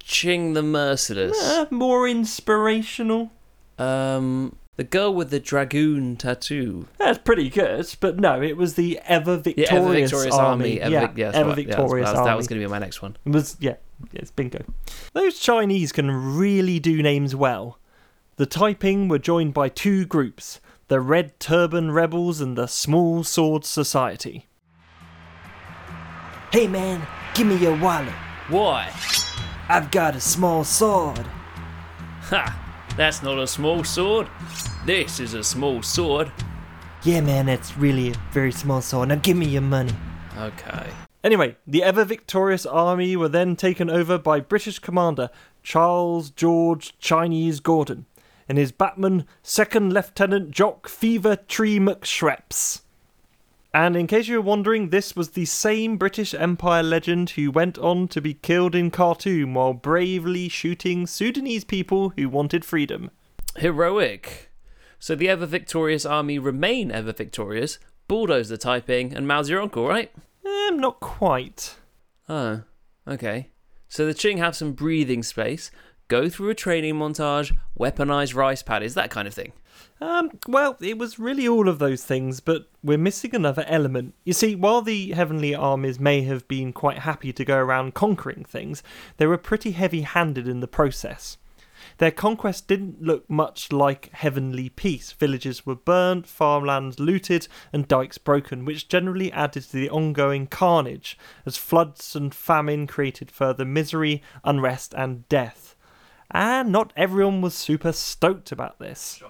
Ching 0.00 0.54
the 0.54 0.64
Merciless. 0.64 1.38
eh, 1.40 1.66
more 1.70 2.08
inspirational. 2.08 3.30
Um, 3.78 4.56
the 4.76 4.82
girl 4.82 5.14
with 5.14 5.30
the 5.30 5.38
dragoon 5.38 6.16
tattoo. 6.16 6.88
That's 6.98 7.18
pretty 7.18 7.50
good, 7.50 7.86
but 8.00 8.18
no, 8.18 8.42
it 8.42 8.56
was 8.56 8.74
the 8.74 8.98
ever 9.04 9.36
victorious, 9.36 9.70
Yeah, 9.70 9.78
ever 9.78 9.92
victorious 9.92 10.34
army. 10.34 10.80
Ever, 10.80 10.92
yeah, 10.92 11.12
yeah 11.14 11.30
ever 11.32 11.50
right. 11.50 11.56
victorious 11.56 12.08
that 12.08 12.12
was, 12.12 12.18
army. 12.18 12.30
That 12.30 12.36
was 12.36 12.48
going 12.48 12.60
to 12.60 12.66
be 12.66 12.70
my 12.70 12.78
next 12.80 13.00
one. 13.00 13.16
It 13.24 13.30
was 13.30 13.56
yeah, 13.60 13.76
yes, 14.12 14.32
bingo. 14.32 14.64
Those 15.12 15.38
Chinese 15.38 15.92
can 15.92 16.10
really 16.36 16.80
do 16.80 17.00
names 17.00 17.36
well. 17.36 17.78
The 18.36 18.46
Taiping 18.46 19.06
were 19.06 19.20
joined 19.20 19.54
by 19.54 19.68
two 19.68 20.04
groups: 20.04 20.58
the 20.88 21.00
Red 21.00 21.40
Turban 21.40 21.92
Rebels 21.92 22.40
and 22.40 22.58
the 22.58 22.66
Small 22.66 23.24
Sword 23.24 23.64
Society. 23.64 24.46
Hey 26.52 26.68
man, 26.68 27.06
give 27.34 27.46
me 27.46 27.56
your 27.56 27.76
wallet. 27.78 28.12
Why? 28.48 28.92
I've 29.68 29.90
got 29.90 30.14
a 30.14 30.20
small 30.20 30.62
sword. 30.62 31.26
Ha! 32.24 32.60
That's 32.96 33.22
not 33.22 33.38
a 33.38 33.46
small 33.46 33.82
sword. 33.82 34.28
This 34.84 35.20
is 35.20 35.32
a 35.34 35.42
small 35.42 35.82
sword. 35.82 36.30
Yeah, 37.02 37.22
man, 37.22 37.46
that's 37.46 37.76
really 37.76 38.10
a 38.10 38.14
very 38.32 38.52
small 38.52 38.82
sword. 38.82 39.08
Now 39.08 39.16
give 39.16 39.36
me 39.36 39.46
your 39.46 39.62
money. 39.62 39.94
Okay. 40.38 40.86
Anyway, 41.22 41.56
the 41.66 41.82
ever 41.82 42.04
victorious 42.04 42.66
army 42.66 43.16
were 43.16 43.28
then 43.28 43.56
taken 43.56 43.88
over 43.88 44.18
by 44.18 44.40
British 44.40 44.78
commander 44.78 45.30
Charles 45.62 46.28
George 46.28 46.98
Chinese 46.98 47.60
Gordon 47.60 48.04
and 48.48 48.58
his 48.58 48.72
batman, 48.72 49.26
Second 49.42 49.92
Lieutenant 49.92 50.50
Jock 50.50 50.88
Fever 50.88 51.36
Tree 51.36 51.78
McShreps. 51.78 52.82
And 53.74 53.96
in 53.96 54.06
case 54.06 54.28
you 54.28 54.36
were 54.36 54.42
wondering, 54.42 54.90
this 54.90 55.16
was 55.16 55.30
the 55.30 55.46
same 55.46 55.96
British 55.96 56.32
Empire 56.32 56.82
legend 56.82 57.30
who 57.30 57.50
went 57.50 57.76
on 57.76 58.06
to 58.08 58.20
be 58.20 58.34
killed 58.34 58.76
in 58.76 58.92
Khartoum 58.92 59.54
while 59.54 59.74
bravely 59.74 60.48
shooting 60.48 61.08
Sudanese 61.08 61.64
people 61.64 62.10
who 62.10 62.28
wanted 62.28 62.64
freedom. 62.64 63.10
Heroic. 63.56 64.52
So 65.00 65.16
the 65.16 65.28
ever 65.28 65.44
victorious 65.44 66.06
army 66.06 66.38
remain 66.38 66.92
ever 66.92 67.12
victorious, 67.12 67.80
bulldoze 68.06 68.48
the 68.48 68.56
Taiping, 68.56 69.12
and 69.12 69.26
Mao's 69.26 69.50
your 69.50 69.60
uncle, 69.60 69.88
right? 69.88 70.12
Eh, 70.46 70.70
not 70.70 71.00
quite. 71.00 71.74
Oh, 72.28 72.62
okay. 73.08 73.50
So 73.88 74.06
the 74.06 74.14
Qing 74.14 74.38
have 74.38 74.56
some 74.56 74.72
breathing 74.72 75.22
space, 75.22 75.70
go 76.08 76.28
through 76.28 76.50
a 76.50 76.54
training 76.54 76.94
montage, 76.94 77.56
weaponize 77.78 78.34
rice 78.34 78.62
paddies, 78.62 78.94
that 78.94 79.10
kind 79.10 79.28
of 79.28 79.34
thing. 79.34 79.52
Um, 80.00 80.30
well, 80.46 80.76
it 80.80 80.98
was 80.98 81.18
really 81.18 81.48
all 81.48 81.68
of 81.68 81.78
those 81.78 82.04
things, 82.04 82.40
but 82.40 82.68
we're 82.82 82.98
missing 82.98 83.34
another 83.34 83.64
element. 83.66 84.14
You 84.24 84.32
see, 84.32 84.54
while 84.54 84.82
the 84.82 85.12
heavenly 85.12 85.54
armies 85.54 85.98
may 86.00 86.22
have 86.22 86.46
been 86.48 86.72
quite 86.72 86.98
happy 86.98 87.32
to 87.32 87.44
go 87.44 87.56
around 87.56 87.94
conquering 87.94 88.44
things, 88.44 88.82
they 89.16 89.26
were 89.26 89.38
pretty 89.38 89.72
heavy 89.72 90.02
handed 90.02 90.46
in 90.48 90.60
the 90.60 90.68
process. 90.68 91.38
Their 91.98 92.10
conquest 92.10 92.66
didn't 92.66 93.02
look 93.02 93.28
much 93.28 93.70
like 93.70 94.10
heavenly 94.12 94.68
peace. 94.68 95.12
Villages 95.12 95.66
were 95.66 95.74
burnt, 95.74 96.26
farmlands 96.26 96.98
looted, 96.98 97.46
and 97.72 97.86
dikes 97.86 98.18
broken, 98.18 98.64
which 98.64 98.88
generally 98.88 99.30
added 99.32 99.64
to 99.64 99.72
the 99.72 99.90
ongoing 99.90 100.46
carnage, 100.46 101.18
as 101.46 101.56
floods 101.56 102.16
and 102.16 102.34
famine 102.34 102.86
created 102.86 103.30
further 103.30 103.64
misery, 103.64 104.22
unrest, 104.44 104.94
and 104.96 105.28
death. 105.28 105.73
And 106.30 106.72
not 106.72 106.92
everyone 106.96 107.40
was 107.40 107.54
super 107.54 107.92
stoked 107.92 108.52
about 108.52 108.78
this. 108.78 109.22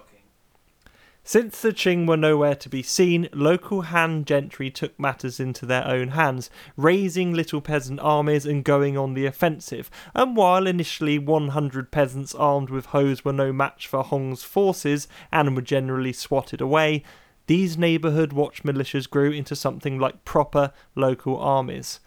Since 1.27 1.59
the 1.59 1.69
Qing 1.69 2.07
were 2.07 2.17
nowhere 2.17 2.53
to 2.53 2.69
be 2.69 2.83
seen, 2.83 3.29
local 3.33 3.81
Han 3.81 4.25
gentry 4.25 4.69
took 4.69 4.99
matters 4.99 5.39
into 5.39 5.65
their 5.65 5.87
own 5.87 6.09
hands, 6.09 6.51
raising 6.77 7.33
little 7.33 7.61
peasant 7.61 7.99
armies 7.99 8.45
and 8.45 8.63
going 8.63 8.95
on 8.95 9.15
the 9.15 9.25
offensive. 9.25 9.89
And 10.13 10.37
while 10.37 10.67
initially 10.67 11.17
100 11.17 11.89
peasants 11.89 12.35
armed 12.35 12.69
with 12.69 12.87
hoes 12.87 13.25
were 13.25 13.33
no 13.33 13.51
match 13.51 13.87
for 13.87 14.03
Hong's 14.03 14.43
forces 14.43 15.07
and 15.31 15.55
were 15.55 15.63
generally 15.63 16.13
swatted 16.13 16.61
away, 16.61 17.01
these 17.47 17.75
neighbourhood 17.75 18.31
watch 18.31 18.61
militias 18.61 19.09
grew 19.09 19.31
into 19.31 19.55
something 19.55 19.97
like 19.97 20.25
proper 20.25 20.73
local 20.93 21.39
armies. 21.39 22.01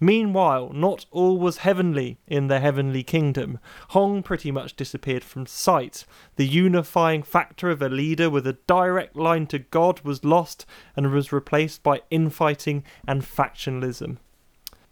Meanwhile, 0.00 0.72
not 0.72 1.06
all 1.10 1.38
was 1.38 1.58
heavenly 1.58 2.18
in 2.26 2.48
the 2.48 2.60
heavenly 2.60 3.02
kingdom. 3.02 3.58
Hong 3.90 4.22
pretty 4.22 4.50
much 4.50 4.76
disappeared 4.76 5.22
from 5.22 5.46
sight. 5.46 6.04
The 6.36 6.46
unifying 6.46 7.22
factor 7.22 7.70
of 7.70 7.80
a 7.80 7.88
leader 7.88 8.28
with 8.28 8.46
a 8.46 8.58
direct 8.66 9.16
line 9.16 9.46
to 9.48 9.58
God 9.58 10.00
was 10.00 10.24
lost 10.24 10.66
and 10.96 11.12
was 11.12 11.32
replaced 11.32 11.82
by 11.82 12.02
infighting 12.10 12.84
and 13.06 13.22
factionalism. 13.22 14.18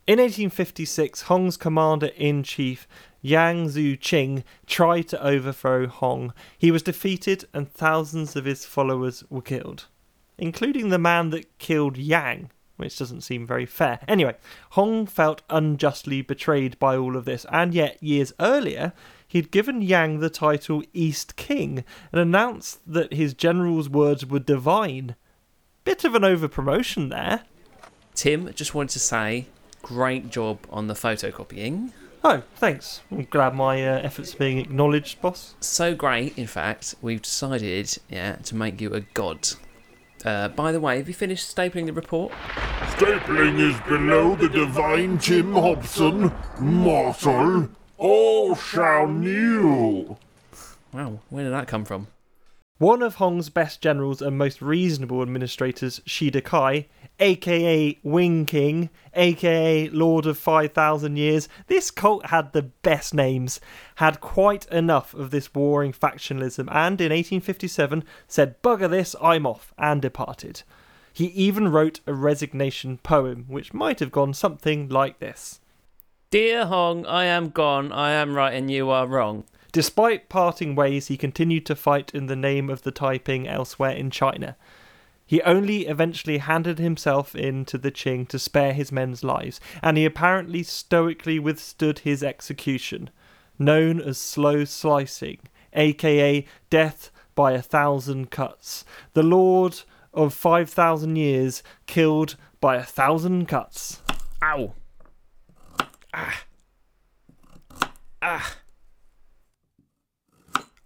In 0.07 0.19
1856, 0.19 1.23
Hong's 1.23 1.57
commander 1.57 2.11
in 2.17 2.43
chief, 2.43 2.89
Yang 3.21 3.69
Xiuqing, 3.69 4.45
tried 4.67 5.09
to 5.09 5.25
overthrow 5.25 5.87
Hong. 5.87 6.33
He 6.59 6.71
was 6.71 6.83
defeated 6.83 7.45
and 7.55 7.73
thousands 7.73 8.35
of 8.35 8.45
his 8.45 8.65
followers 8.65 9.23
were 9.31 9.43
killed, 9.43 9.87
including 10.39 10.89
the 10.89 10.99
man 10.99 11.31
that 11.31 11.59
killed 11.59 11.97
Yang 11.97 12.51
which 12.83 12.99
doesn't 12.99 13.23
seem 13.23 13.47
very 13.47 13.65
fair. 13.65 14.01
Anyway, 14.07 14.37
Hong 14.73 15.07
felt 15.07 15.43
unjustly 15.49 16.21
betrayed 16.21 16.79
by 16.79 16.97
all 16.97 17.17
of 17.17 17.25
this, 17.25 17.47
and 17.51 17.73
yet 17.73 18.03
years 18.03 18.33
earlier, 18.39 18.93
he'd 19.27 19.51
given 19.51 19.81
Yang 19.81 20.21
the 20.21 20.29
title 20.29 20.83
East 20.93 21.37
King 21.37 21.85
and 22.13 22.21
announced 22.21 22.81
that 22.87 23.15
his 23.15 23.33
general's 23.33 23.89
words 23.89 24.27
were 24.27 24.39
divine. 24.39 25.17
Bit 25.85 26.05
of 26.05 26.15
an 26.15 26.23
overpromotion 26.23 27.09
there. 27.09 27.45
Tim 28.15 28.53
just 28.53 28.75
wanted 28.75 28.93
to 28.93 28.99
say, 28.99 29.47
great 29.81 30.31
job 30.31 30.59
on 30.71 30.87
the 30.87 30.95
photocopying. 30.95 31.93
Oh, 32.25 32.43
thanks. 32.55 33.01
I'm 33.11 33.25
glad 33.25 33.55
my 33.55 33.85
uh, 33.85 34.01
efforts 34.01 34.35
are 34.35 34.39
being 34.39 34.59
acknowledged, 34.59 35.21
boss. 35.21 35.57
So 35.59 35.95
great, 35.95 36.39
in 36.39 36.47
fact, 36.47 36.95
we've 37.03 37.21
decided, 37.21 37.99
yeah, 38.09 38.37
to 38.37 38.55
make 38.55 38.81
you 38.81 38.95
a 38.95 39.01
god. 39.01 39.49
Uh, 40.25 40.49
by 40.49 40.73
the 40.73 40.81
way, 40.81 40.99
have 40.99 41.09
you 41.09 41.15
finished 41.15 41.55
stapling 41.55 41.87
the 41.87 41.93
report? 41.93 42.33
Stapling 42.97 43.59
is 43.59 43.81
below 43.89 44.37
the 44.37 44.49
divine 44.49 45.19
Tim 45.19 45.53
Hobson. 45.53 46.33
Mortal, 46.61 47.69
all 47.99 48.55
shall 48.55 49.09
kneel. 49.09 50.19
Wow, 50.93 51.21
where 51.31 51.45
did 51.45 51.53
that 51.53 51.69
come 51.69 51.85
from? 51.85 52.07
One 52.79 53.03
of 53.03 53.17
Hong's 53.17 53.49
best 53.49 53.81
generals 53.81 54.21
and 54.21 54.37
most 54.37 54.61
reasonable 54.61 55.23
administrators, 55.23 56.01
Shi 56.05 56.31
Dakai, 56.31 56.87
aka 57.21 57.99
Wing 58.03 58.47
King, 58.47 58.91
aka 59.15 59.89
Lord 59.89 60.27
of 60.27 60.39
5,000 60.39 61.17
Years, 61.17 61.49
this 61.67 61.91
cult 61.91 62.27
had 62.27 62.53
the 62.53 62.63
best 62.63 63.15
names, 63.15 63.61
had 63.97 64.21
quite 64.21 64.67
enough 64.67 65.15
of 65.15 65.31
this 65.31 65.55
warring 65.55 65.93
factionalism, 65.93 66.69
and 66.71 67.01
in 67.01 67.13
1857 67.13 68.05
said, 68.27 68.61
Bugger 68.63 68.91
this, 68.91 69.15
I'm 69.21 69.47
off, 69.47 69.73
and 69.79 70.03
departed. 70.03 70.63
He 71.13 71.27
even 71.27 71.69
wrote 71.69 72.01
a 72.07 72.15
resignation 72.15 72.99
poem, 72.99 73.45
which 73.49 73.75
might 73.75 74.01
have 74.01 74.13
gone 74.13 74.35
something 74.35 74.89
like 74.89 75.19
this 75.19 75.61
Dear 76.31 76.65
Hong, 76.65 77.05
I 77.05 77.25
am 77.25 77.51
gone, 77.51 77.93
I 77.93 78.13
am 78.13 78.35
right 78.35 78.55
and 78.55 78.71
you 78.71 78.89
are 78.89 79.07
wrong. 79.07 79.45
Despite 79.73 80.29
parting 80.29 80.75
ways, 80.75 81.09
he 81.09 81.17
continued 81.17 81.65
to 81.67 81.77
fight 81.77 82.11
in 82.15 82.27
the 82.27 82.37
name 82.37 82.71
of 82.71 82.83
the 82.83 82.91
Taiping 82.91 83.49
elsewhere 83.49 83.93
in 83.93 84.11
China. 84.11 84.57
He 85.33 85.41
only 85.45 85.87
eventually 85.87 86.37
handed 86.37 86.79
himself 86.79 87.35
in 87.35 87.65
to 87.65 87.79
the 87.79 87.91
Qing 87.91 88.29
to 88.29 88.39
spare 88.39 88.75
his 88.75 88.93
men's 88.93 89.25
lives, 89.25 89.61
and 89.83 89.97
he 89.97 90.05
apparently 90.05 90.63
stoically 90.63 91.39
withstood 91.39 92.01
his 92.01 92.23
execution, 92.23 93.09
known 93.59 93.99
as 93.99 94.19
slow 94.19 94.67
slicing, 94.67 95.39
aka 95.73 96.45
death 96.69 97.11
by 97.35 97.53
a 97.53 97.63
thousand 97.63 98.31
cuts. 98.31 98.85
The 99.15 99.23
Lord 99.23 99.81
of 100.13 100.35
5,000 100.35 101.17
years 101.17 101.63
killed 101.87 102.37
by 102.61 102.77
a 102.77 102.85
thousand 102.85 103.47
cuts. 103.47 104.03
Ow! 104.43 104.75
Ah! 106.13 106.45
Ah! 108.21 108.57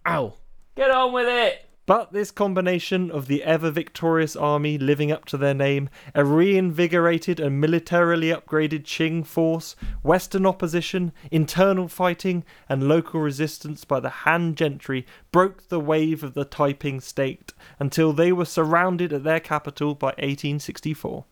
Ow! 0.06 0.34
Get 0.76 0.92
on 0.92 1.12
with 1.12 1.26
it! 1.26 1.65
But 1.86 2.12
this 2.12 2.32
combination 2.32 3.12
of 3.12 3.28
the 3.28 3.44
ever 3.44 3.70
victorious 3.70 4.34
army 4.34 4.76
living 4.76 5.12
up 5.12 5.24
to 5.26 5.36
their 5.36 5.54
name, 5.54 5.88
a 6.16 6.24
reinvigorated 6.24 7.38
and 7.38 7.60
militarily 7.60 8.30
upgraded 8.30 8.82
Qing 8.82 9.24
force, 9.24 9.76
Western 10.02 10.46
opposition, 10.46 11.12
internal 11.30 11.86
fighting, 11.86 12.42
and 12.68 12.88
local 12.88 13.20
resistance 13.20 13.84
by 13.84 14.00
the 14.00 14.10
Han 14.10 14.56
gentry 14.56 15.06
broke 15.30 15.68
the 15.68 15.78
wave 15.78 16.24
of 16.24 16.34
the 16.34 16.44
Taiping 16.44 17.00
state 17.00 17.54
until 17.78 18.12
they 18.12 18.32
were 18.32 18.44
surrounded 18.44 19.12
at 19.12 19.22
their 19.22 19.40
capital 19.40 19.94
by 19.94 20.08
1864. 20.08 21.24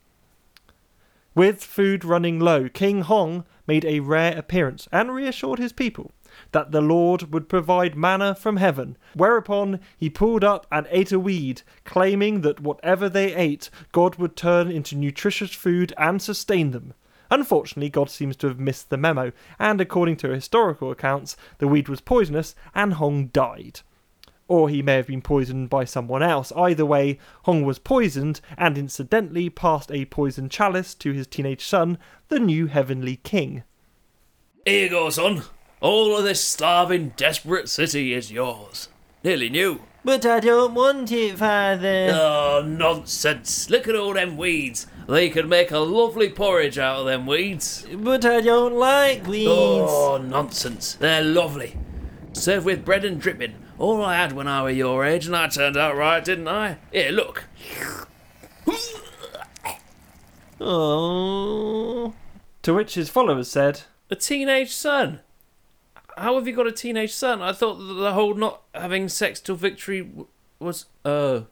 With 1.35 1.65
food 1.65 2.05
running 2.05 2.39
low, 2.39 2.69
King 2.69 3.01
Hong 3.01 3.45
made 3.67 3.85
a 3.85 3.99
rare 3.99 4.39
appearance 4.39 4.87
and 4.93 5.13
reassured 5.13 5.59
his 5.59 5.73
people 5.73 6.13
that 6.55 6.71
the 6.71 6.81
Lord 6.81 7.33
would 7.33 7.49
provide 7.49 7.97
manna 7.97 8.33
from 8.33 8.59
heaven, 8.59 8.97
whereupon 9.15 9.81
he 9.99 10.09
pulled 10.09 10.45
up 10.45 10.69
and 10.71 10.87
ate 10.89 11.11
a 11.11 11.19
weed, 11.19 11.63
claiming 11.85 12.43
that 12.43 12.61
whatever 12.61 13.09
they 13.09 13.35
ate, 13.35 13.71
God 13.91 14.17
would 14.17 14.37
turn 14.37 14.71
into 14.71 14.95
nutritious 14.95 15.53
food 15.53 15.93
and 15.99 16.23
sustain 16.23 16.71
them. 16.71 16.95
Unfortunately, 17.29 17.91
God 17.91 18.09
seems 18.09 18.37
to 18.37 18.47
have 18.47 18.61
missed 18.61 18.89
the 18.89 18.97
memo, 18.97 19.33
and 19.59 19.81
according 19.81 20.17
to 20.19 20.29
historical 20.29 20.93
accounts, 20.93 21.37
the 21.59 21.67
weed 21.67 21.89
was 21.89 22.01
poisonous 22.01 22.55
and 22.73 22.95
Hong 22.95 23.27
died. 23.27 23.81
Or 24.47 24.69
he 24.69 24.81
may 24.81 24.95
have 24.95 25.09
been 25.09 25.23
poisoned 25.23 25.71
by 25.71 25.85
someone 25.85 26.23
else. 26.23 26.53
Either 26.55 26.87
way, 26.87 27.19
Hong 27.43 27.65
was 27.65 27.81
poisoned 27.81 28.41
and 28.57 28.79
incidentally 28.79 29.51
passed 29.51 29.91
a 29.91 30.05
poison 30.05 30.49
chalice 30.49 30.95
to 30.95 31.11
his 31.11 31.27
teenage 31.27 31.65
son, 31.65 31.99
the 32.29 32.39
new 32.39 32.69
heavenly 32.69 33.17
king. 33.17 33.65
Here 34.65 34.85
you 34.85 34.91
go, 34.91 35.11
son. 35.11 35.43
All 35.85 36.17
of 36.17 36.25
this 36.25 36.43
starving, 36.43 37.13
desperate 37.15 37.69
city 37.69 38.15
is 38.15 38.33
yours. 38.33 38.89
Nearly 39.23 39.51
new. 39.51 39.83
But 40.03 40.25
I 40.25 40.41
don't 40.41 40.73
want 40.73 41.13
it, 41.13 41.37
Father. 41.37 42.09
Oh, 42.11 42.65
nonsense. 42.67 43.69
Look 43.69 43.87
at 43.87 43.95
all 43.95 44.15
them 44.15 44.39
weeds. 44.39 44.87
They 45.07 45.29
could 45.29 45.47
make 45.47 45.71
a 45.71 45.81
lovely 45.81 46.31
porridge 46.31 46.79
out 46.79 47.01
of 47.01 47.05
them 47.05 47.27
weeds. 47.27 47.87
But 47.99 48.25
I 48.25 48.41
don't 48.41 48.77
like 48.77 49.27
weeds. 49.27 49.51
Oh, 49.53 50.17
nonsense. 50.17 50.95
They're 50.95 51.23
lovely. 51.23 51.77
Served 52.33 52.65
with 52.65 52.87
bread 52.87 53.05
and 53.05 53.21
dripping. 53.21 53.57
All 53.79 54.03
I 54.03 54.17
had 54.17 54.33
when 54.33 54.49
I 54.49 54.63
were 54.63 54.71
your 54.71 55.05
age, 55.05 55.27
and 55.27 55.37
I 55.37 55.49
turned 55.49 55.77
out 55.77 55.99
right, 55.99 56.25
didn't 56.25 56.49
I? 56.49 56.79
Here, 56.93 57.11
look. 57.11 57.45
Oh. 60.59 62.15
To 62.63 62.73
which 62.73 62.95
his 62.95 63.11
followers 63.11 63.51
said, 63.51 63.83
A 64.11 64.17
teenage 64.17 64.73
son? 64.73 65.21
How 66.17 66.37
have 66.37 66.47
you 66.47 66.55
got 66.55 66.67
a 66.67 66.73
teenage 66.73 67.13
son? 67.13 67.43
I 67.43 67.53
thought 67.53 67.75
the 67.75 68.13
whole 68.13 68.35
not 68.35 68.63
having 68.75 69.09
sex 69.09 69.41
till 69.41 69.57
victory 69.57 70.11
was. 70.59 70.87
Oh. 71.05 71.47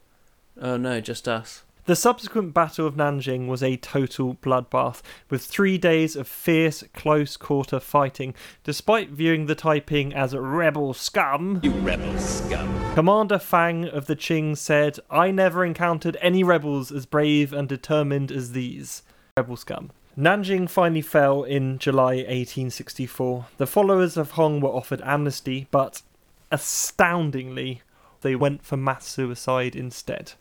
Oh 0.61 0.77
no, 0.77 1.01
just 1.01 1.27
us. 1.27 1.63
The 1.85 1.97
subsequent 1.97 2.55
Battle 2.55 2.87
of 2.87 2.95
Nanjing 2.95 3.49
was 3.49 3.61
a 3.61 3.77
total 3.77 4.35
bloodbath, 4.37 5.03
with 5.29 5.45
three 5.45 5.79
days 5.79 6.15
of 6.15 6.29
fierce, 6.29 6.85
close 6.95 7.37
quarter 7.37 7.81
fighting. 7.81 8.35
Despite 8.63 9.11
viewing 9.11 9.47
the 9.47 9.57
Taiping 9.57 10.15
as 10.15 10.33
rebel 10.33 10.95
scum, 10.95 11.59
you 11.65 11.73
rebel 11.73 12.17
scum, 12.21 12.95
Commander 12.95 13.41
Fang 13.41 13.89
of 13.89 14.07
the 14.07 14.15
Qing 14.15 14.57
said, 14.57 15.01
I 15.11 15.33
never 15.33 15.65
encountered 15.65 16.17
any 16.21 16.45
rebels 16.45 16.93
as 16.93 17.05
brave 17.05 17.53
and 17.53 17.69
determined 17.69 18.31
as 18.31 18.53
these. 18.53 19.03
Rebel 19.37 19.57
scum. 19.57 19.91
Nanjing 20.17 20.69
finally 20.69 21.01
fell 21.01 21.43
in 21.43 21.79
July 21.79 22.17
1864. 22.17 23.47
The 23.57 23.67
followers 23.67 24.19
of 24.19 24.33
Hong 24.33 24.61
were 24.61 24.69
offered 24.69 25.01
amnesty, 25.03 25.69
but 25.71 26.03
astoundingly, 26.51 27.81
they 28.21 28.37
went 28.37 28.63
for 28.63 28.77
mass 28.77 29.07
suicide 29.07 29.75
instead. 29.75 30.35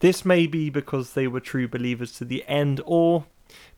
This 0.00 0.24
may 0.24 0.48
be 0.48 0.70
because 0.70 1.12
they 1.12 1.28
were 1.28 1.38
true 1.38 1.68
believers 1.68 2.12
to 2.18 2.24
the 2.24 2.44
end, 2.48 2.80
or 2.84 3.26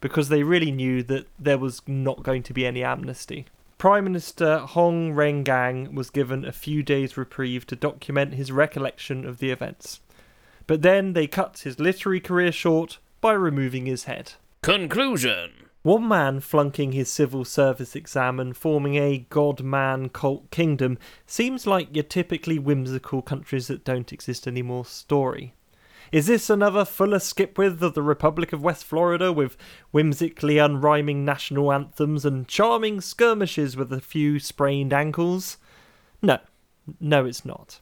because 0.00 0.30
they 0.30 0.42
really 0.42 0.72
knew 0.72 1.02
that 1.02 1.26
there 1.38 1.58
was 1.58 1.82
not 1.86 2.22
going 2.22 2.42
to 2.44 2.54
be 2.54 2.66
any 2.66 2.82
amnesty. 2.82 3.44
Prime 3.76 4.04
Minister 4.04 4.60
Hong 4.60 5.12
Rengan 5.12 5.92
was 5.92 6.08
given 6.08 6.46
a 6.46 6.52
few 6.52 6.82
days' 6.82 7.18
reprieve 7.18 7.66
to 7.66 7.76
document 7.76 8.32
his 8.32 8.50
recollection 8.50 9.26
of 9.26 9.38
the 9.38 9.50
events. 9.50 10.00
But 10.66 10.80
then 10.80 11.12
they 11.12 11.26
cut 11.26 11.60
his 11.60 11.78
literary 11.78 12.20
career 12.20 12.50
short 12.50 12.98
by 13.20 13.34
removing 13.34 13.84
his 13.84 14.04
head. 14.04 14.32
Conclusion. 14.62 15.68
One 15.82 16.08
man 16.08 16.40
flunking 16.40 16.90
his 16.90 17.08
civil 17.08 17.44
service 17.44 17.94
exam 17.94 18.40
and 18.40 18.56
forming 18.56 18.96
a 18.96 19.26
god 19.30 19.62
man 19.62 20.08
cult 20.08 20.50
kingdom 20.50 20.98
seems 21.26 21.64
like 21.64 21.94
your 21.94 22.02
typically 22.02 22.58
whimsical 22.58 23.22
countries 23.22 23.68
that 23.68 23.84
don't 23.84 24.12
exist 24.12 24.48
anymore 24.48 24.84
story. 24.84 25.54
Is 26.10 26.26
this 26.26 26.50
another 26.50 26.84
Fuller 26.84 27.20
Skipwith 27.20 27.80
of 27.82 27.94
the 27.94 28.02
Republic 28.02 28.52
of 28.52 28.60
West 28.60 28.84
Florida 28.84 29.32
with 29.32 29.56
whimsically 29.92 30.56
unrhyming 30.56 31.18
national 31.18 31.72
anthems 31.72 32.24
and 32.24 32.48
charming 32.48 33.00
skirmishes 33.00 33.76
with 33.76 33.92
a 33.92 34.00
few 34.00 34.40
sprained 34.40 34.92
ankles? 34.92 35.58
No, 36.20 36.38
no, 37.00 37.24
it's 37.26 37.44
not. 37.44 37.80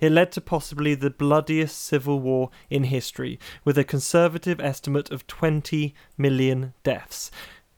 It 0.00 0.12
led 0.12 0.32
to 0.32 0.40
possibly 0.40 0.94
the 0.94 1.10
bloodiest 1.10 1.78
civil 1.78 2.20
war 2.20 2.50
in 2.68 2.84
history, 2.84 3.38
with 3.64 3.76
a 3.76 3.84
conservative 3.84 4.60
estimate 4.60 5.10
of 5.10 5.26
20 5.26 5.94
million 6.16 6.74
deaths. 6.82 7.30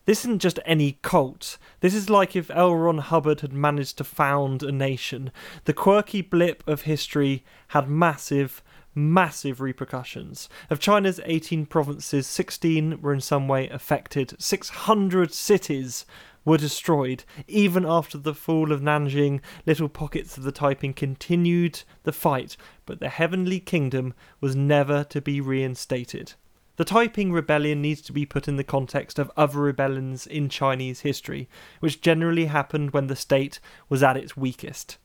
This 0.04 0.24
isn't 0.24 0.42
just 0.42 0.58
any 0.64 0.98
cult. 1.02 1.58
This 1.80 1.94
is 1.94 2.10
like 2.10 2.34
if 2.34 2.50
L. 2.50 2.74
Ron 2.74 2.98
Hubbard 2.98 3.40
had 3.40 3.52
managed 3.52 3.98
to 3.98 4.04
found 4.04 4.62
a 4.62 4.72
nation. 4.72 5.30
The 5.64 5.72
quirky 5.72 6.22
blip 6.22 6.66
of 6.66 6.82
history 6.82 7.44
had 7.68 7.88
massive, 7.88 8.64
massive 8.96 9.60
repercussions. 9.60 10.48
Of 10.70 10.80
China's 10.80 11.20
18 11.24 11.66
provinces, 11.66 12.26
16 12.26 13.00
were 13.00 13.14
in 13.14 13.20
some 13.20 13.46
way 13.46 13.68
affected. 13.68 14.34
600 14.40 15.32
cities 15.32 16.04
were 16.44 16.58
destroyed. 16.58 17.24
Even 17.46 17.84
after 17.86 18.18
the 18.18 18.34
fall 18.34 18.72
of 18.72 18.80
Nanjing, 18.80 19.40
little 19.66 19.88
pockets 19.88 20.36
of 20.36 20.44
the 20.44 20.52
Taiping 20.52 20.94
continued 20.94 21.82
the 22.02 22.12
fight, 22.12 22.56
but 22.86 23.00
the 23.00 23.08
Heavenly 23.08 23.60
Kingdom 23.60 24.14
was 24.40 24.56
never 24.56 25.04
to 25.04 25.20
be 25.20 25.40
reinstated. 25.40 26.34
The 26.76 26.84
Taiping 26.84 27.32
Rebellion 27.32 27.82
needs 27.82 28.00
to 28.02 28.12
be 28.12 28.24
put 28.24 28.48
in 28.48 28.56
the 28.56 28.64
context 28.64 29.18
of 29.18 29.30
other 29.36 29.60
rebellions 29.60 30.26
in 30.26 30.48
Chinese 30.48 31.00
history, 31.00 31.48
which 31.80 32.00
generally 32.00 32.46
happened 32.46 32.92
when 32.92 33.08
the 33.08 33.16
state 33.16 33.60
was 33.88 34.02
at 34.02 34.16
its 34.16 34.36
weakest. 34.36 34.96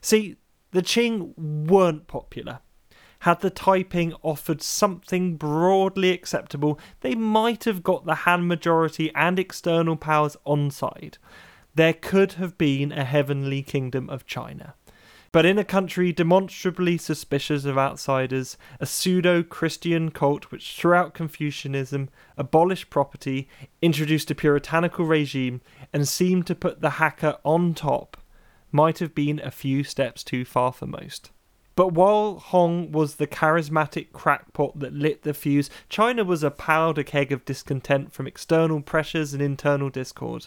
See, 0.00 0.36
the 0.72 0.82
Qing 0.82 1.32
weren't 1.38 2.08
popular. 2.08 2.60
Had 3.20 3.40
the 3.40 3.50
Taiping 3.50 4.12
offered 4.22 4.62
something 4.62 5.36
broadly 5.36 6.10
acceptable, 6.10 6.78
they 7.00 7.14
might 7.14 7.64
have 7.64 7.82
got 7.82 8.04
the 8.04 8.14
Han 8.14 8.46
majority 8.46 9.10
and 9.14 9.38
external 9.38 9.96
powers 9.96 10.36
on 10.44 10.70
side. 10.70 11.18
There 11.74 11.94
could 11.94 12.32
have 12.32 12.56
been 12.58 12.92
a 12.92 13.04
heavenly 13.04 13.62
kingdom 13.62 14.08
of 14.10 14.26
China. 14.26 14.74
But 15.32 15.44
in 15.44 15.58
a 15.58 15.64
country 15.64 16.12
demonstrably 16.12 16.96
suspicious 16.96 17.64
of 17.64 17.76
outsiders, 17.76 18.56
a 18.78 18.86
pseudo 18.86 19.42
Christian 19.42 20.12
cult 20.12 20.52
which 20.52 20.76
throughout 20.76 21.12
Confucianism, 21.12 22.08
abolished 22.36 22.88
property, 22.88 23.48
introduced 23.82 24.30
a 24.30 24.36
puritanical 24.36 25.04
regime, 25.04 25.60
and 25.92 26.06
seemed 26.06 26.46
to 26.46 26.54
put 26.54 26.80
the 26.80 27.00
Hakka 27.00 27.38
on 27.44 27.74
top, 27.74 28.16
might 28.70 29.00
have 29.00 29.12
been 29.12 29.40
a 29.40 29.50
few 29.50 29.82
steps 29.82 30.22
too 30.22 30.44
far 30.44 30.72
for 30.72 30.86
most. 30.86 31.32
But 31.76 31.88
while 31.88 32.38
Hong 32.38 32.92
was 32.92 33.16
the 33.16 33.26
charismatic 33.26 34.12
crackpot 34.12 34.78
that 34.78 34.92
lit 34.92 35.22
the 35.22 35.34
fuse, 35.34 35.70
China 35.88 36.22
was 36.22 36.44
a 36.44 36.50
powder 36.50 37.02
keg 37.02 37.32
of 37.32 37.44
discontent 37.44 38.12
from 38.12 38.26
external 38.26 38.80
pressures 38.80 39.32
and 39.32 39.42
internal 39.42 39.90
discord. 39.90 40.46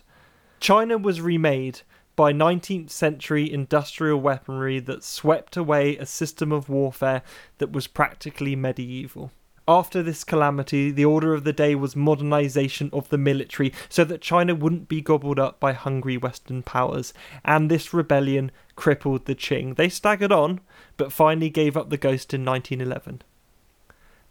China 0.60 0.98
was 0.98 1.20
remade 1.20 1.82
by 2.16 2.32
19th 2.34 2.90
century 2.90 3.52
industrial 3.52 4.20
weaponry 4.20 4.80
that 4.80 5.04
swept 5.04 5.58
away 5.58 5.98
a 5.98 6.06
system 6.06 6.52
of 6.52 6.70
warfare 6.70 7.22
that 7.58 7.72
was 7.72 7.88
practically 7.88 8.56
medieval. 8.56 9.32
After 9.70 10.02
this 10.02 10.24
calamity, 10.24 10.92
the 10.92 11.04
order 11.04 11.34
of 11.34 11.44
the 11.44 11.52
day 11.52 11.76
was 11.76 11.94
modernization 11.94 12.90
of 12.94 13.10
the 13.10 13.18
military 13.18 13.74
so 13.90 14.06
that 14.06 14.22
China 14.22 14.56
wouldn't 14.56 14.88
be 14.88 15.02
gobbled 15.02 15.40
up 15.40 15.60
by 15.60 15.74
hungry 15.74 16.16
Western 16.16 16.64
powers, 16.64 17.14
and 17.44 17.70
this 17.70 17.94
rebellion 17.94 18.52
crippled 18.78 19.26
the 19.26 19.36
Qing. 19.36 19.76
They 19.76 19.90
staggered 19.90 20.32
on, 20.32 20.62
but 20.96 21.12
finally 21.12 21.50
gave 21.50 21.76
up 21.76 21.90
the 21.90 21.98
ghost 21.98 22.34
in 22.34 22.46
1911. 22.46 23.24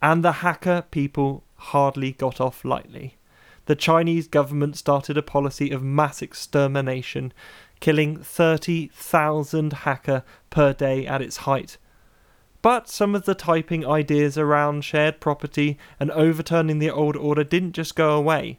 And 0.01 0.25
the 0.25 0.33
Hakka 0.33 0.85
people 0.91 1.45
hardly 1.57 2.13
got 2.13 2.41
off 2.41 2.65
lightly. 2.65 3.19
The 3.67 3.77
Chinese 3.77 4.29
government 4.29 4.77
started 4.77 5.19
a 5.19 5.23
policy 5.23 5.71
of 5.71 5.83
mass 5.83 6.23
extermination, 6.23 7.35
killing 7.81 8.17
30,000 8.17 9.73
Hakka 9.73 10.23
per 10.49 10.73
day 10.73 11.07
at 11.07 11.21
its 11.21 11.39
height. 11.39 11.77
But 12.67 12.89
some 12.89 13.15
of 13.15 13.27
the 13.27 13.37
Taiping 13.37 13.87
ideas 13.87 14.37
around 14.37 14.83
shared 14.83 15.21
property 15.21 15.79
and 16.01 16.11
overturning 16.11 16.81
the 16.81 16.91
old 16.91 17.15
order 17.15 17.45
didn't 17.45 17.75
just 17.75 17.95
go 17.95 18.17
away. 18.17 18.59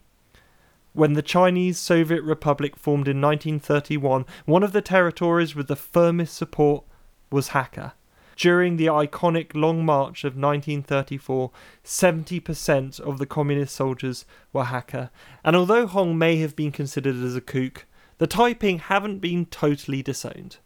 When 0.93 1.11
the 1.11 1.21
Chinese 1.21 1.77
Soviet 1.77 2.23
Republic 2.23 2.77
formed 2.77 3.09
in 3.09 3.19
1931, 3.19 4.25
one 4.45 4.63
of 4.63 4.71
the 4.71 4.81
territories 4.81 5.55
with 5.55 5.67
the 5.67 5.75
firmest 5.75 6.37
support 6.37 6.85
was 7.29 7.49
Hakka. 7.49 7.91
During 8.37 8.77
the 8.77 8.85
iconic 8.85 9.53
Long 9.53 9.83
March 9.83 10.23
of 10.23 10.37
1934, 10.37 11.51
70% 11.83 13.01
of 13.01 13.19
the 13.19 13.25
communist 13.25 13.75
soldiers 13.75 14.23
were 14.53 14.63
Hakka, 14.63 15.09
and 15.43 15.53
although 15.53 15.85
Hong 15.85 16.17
may 16.17 16.37
have 16.37 16.55
been 16.55 16.71
considered 16.71 17.17
as 17.17 17.35
a 17.35 17.41
kook, 17.41 17.85
the 18.19 18.27
Taiping 18.27 18.79
haven't 18.79 19.19
been 19.19 19.47
totally 19.47 20.01
disowned. 20.01 20.59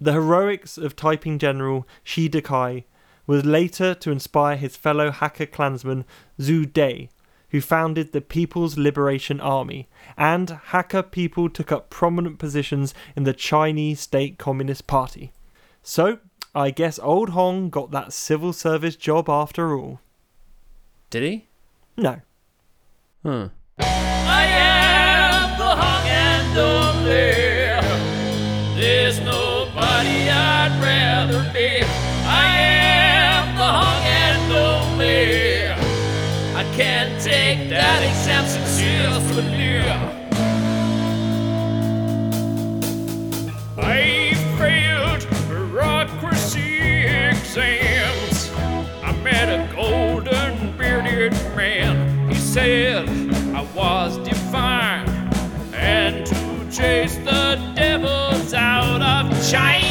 The 0.00 0.12
heroics 0.12 0.78
of 0.78 0.94
Taiping 0.94 1.38
General 1.38 1.86
Shi 2.04 2.28
Dakai 2.28 2.84
was 3.26 3.44
later 3.44 3.94
to 3.94 4.10
inspire 4.10 4.56
his 4.56 4.76
fellow 4.76 5.10
Hakka 5.10 5.50
clansman 5.50 6.04
Zhu 6.38 6.72
De, 6.72 7.08
who 7.50 7.60
founded 7.60 8.12
the 8.12 8.20
People's 8.20 8.78
Liberation 8.78 9.40
Army, 9.40 9.88
and 10.16 10.48
Hakka 10.68 11.10
people 11.10 11.48
took 11.48 11.72
up 11.72 11.90
prominent 11.90 12.38
positions 12.38 12.94
in 13.16 13.24
the 13.24 13.32
Chinese 13.32 14.00
State 14.00 14.38
Communist 14.38 14.86
Party. 14.86 15.32
So, 15.82 16.18
I 16.54 16.70
guess 16.70 16.98
old 17.00 17.30
Hong 17.30 17.68
got 17.68 17.90
that 17.90 18.12
civil 18.12 18.52
service 18.52 18.96
job 18.96 19.28
after 19.28 19.76
all. 19.76 20.00
Did 21.10 21.22
he? 21.22 21.46
No. 21.96 22.20
Huh. 23.24 23.48
I 43.78 44.34
failed 44.58 45.26
bureaucracy 45.48 47.06
exams. 47.06 48.50
I 49.02 49.12
met 49.22 49.48
a 49.48 49.74
golden 49.74 50.76
bearded 50.76 51.32
man. 51.56 52.28
He 52.28 52.34
said 52.34 53.08
I 53.54 53.66
was 53.74 54.18
divine 54.18 55.08
and 55.72 56.26
to 56.26 56.70
chase 56.70 57.16
the 57.16 57.58
devils 57.74 58.52
out 58.52 59.00
of 59.00 59.50
China. 59.50 59.87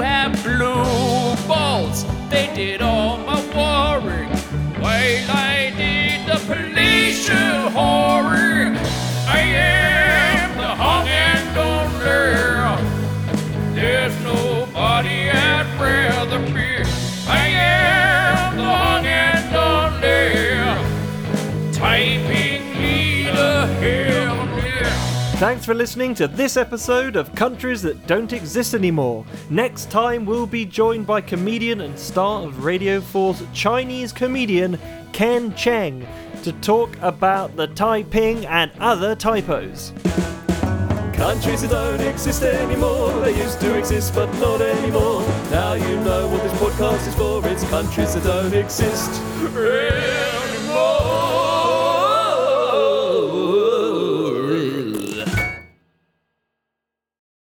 Have 0.00 0.32
blue 0.42 1.36
balls. 1.46 2.04
They 2.28 2.50
did 2.54 2.82
all 2.82 3.18
my 3.18 3.40
worrying 3.54 4.30
while 4.80 5.30
I 5.30 5.72
did 5.76 6.26
the 6.26 6.38
police 6.46 7.28
horror. 7.28 8.09
Thanks 25.40 25.64
for 25.64 25.72
listening 25.72 26.14
to 26.16 26.28
this 26.28 26.58
episode 26.58 27.16
of 27.16 27.34
Countries 27.34 27.80
That 27.80 28.06
Don't 28.06 28.34
Exist 28.34 28.74
Anymore. 28.74 29.24
Next 29.48 29.90
time, 29.90 30.26
we'll 30.26 30.46
be 30.46 30.66
joined 30.66 31.06
by 31.06 31.22
comedian 31.22 31.80
and 31.80 31.98
star 31.98 32.42
of 32.42 32.62
Radio 32.62 33.00
4's 33.00 33.42
Chinese 33.54 34.12
comedian 34.12 34.78
Ken 35.14 35.54
Cheng 35.54 36.06
to 36.42 36.52
talk 36.60 36.94
about 37.00 37.56
the 37.56 37.68
Taiping 37.68 38.44
and 38.44 38.70
other 38.80 39.16
typos. 39.16 39.94
Countries 41.14 41.62
that 41.62 41.70
don't 41.70 42.02
exist 42.02 42.42
anymore. 42.42 43.10
They 43.20 43.42
used 43.42 43.62
to 43.62 43.78
exist, 43.78 44.14
but 44.14 44.30
not 44.40 44.60
anymore. 44.60 45.22
Now 45.50 45.72
you 45.72 45.96
know 46.00 46.28
what 46.28 46.42
this 46.42 46.52
podcast 46.60 47.08
is 47.08 47.14
for. 47.14 47.40
It's 47.48 47.64
countries 47.70 48.12
that 48.12 48.24
don't 48.24 48.52
exist. 48.52 49.10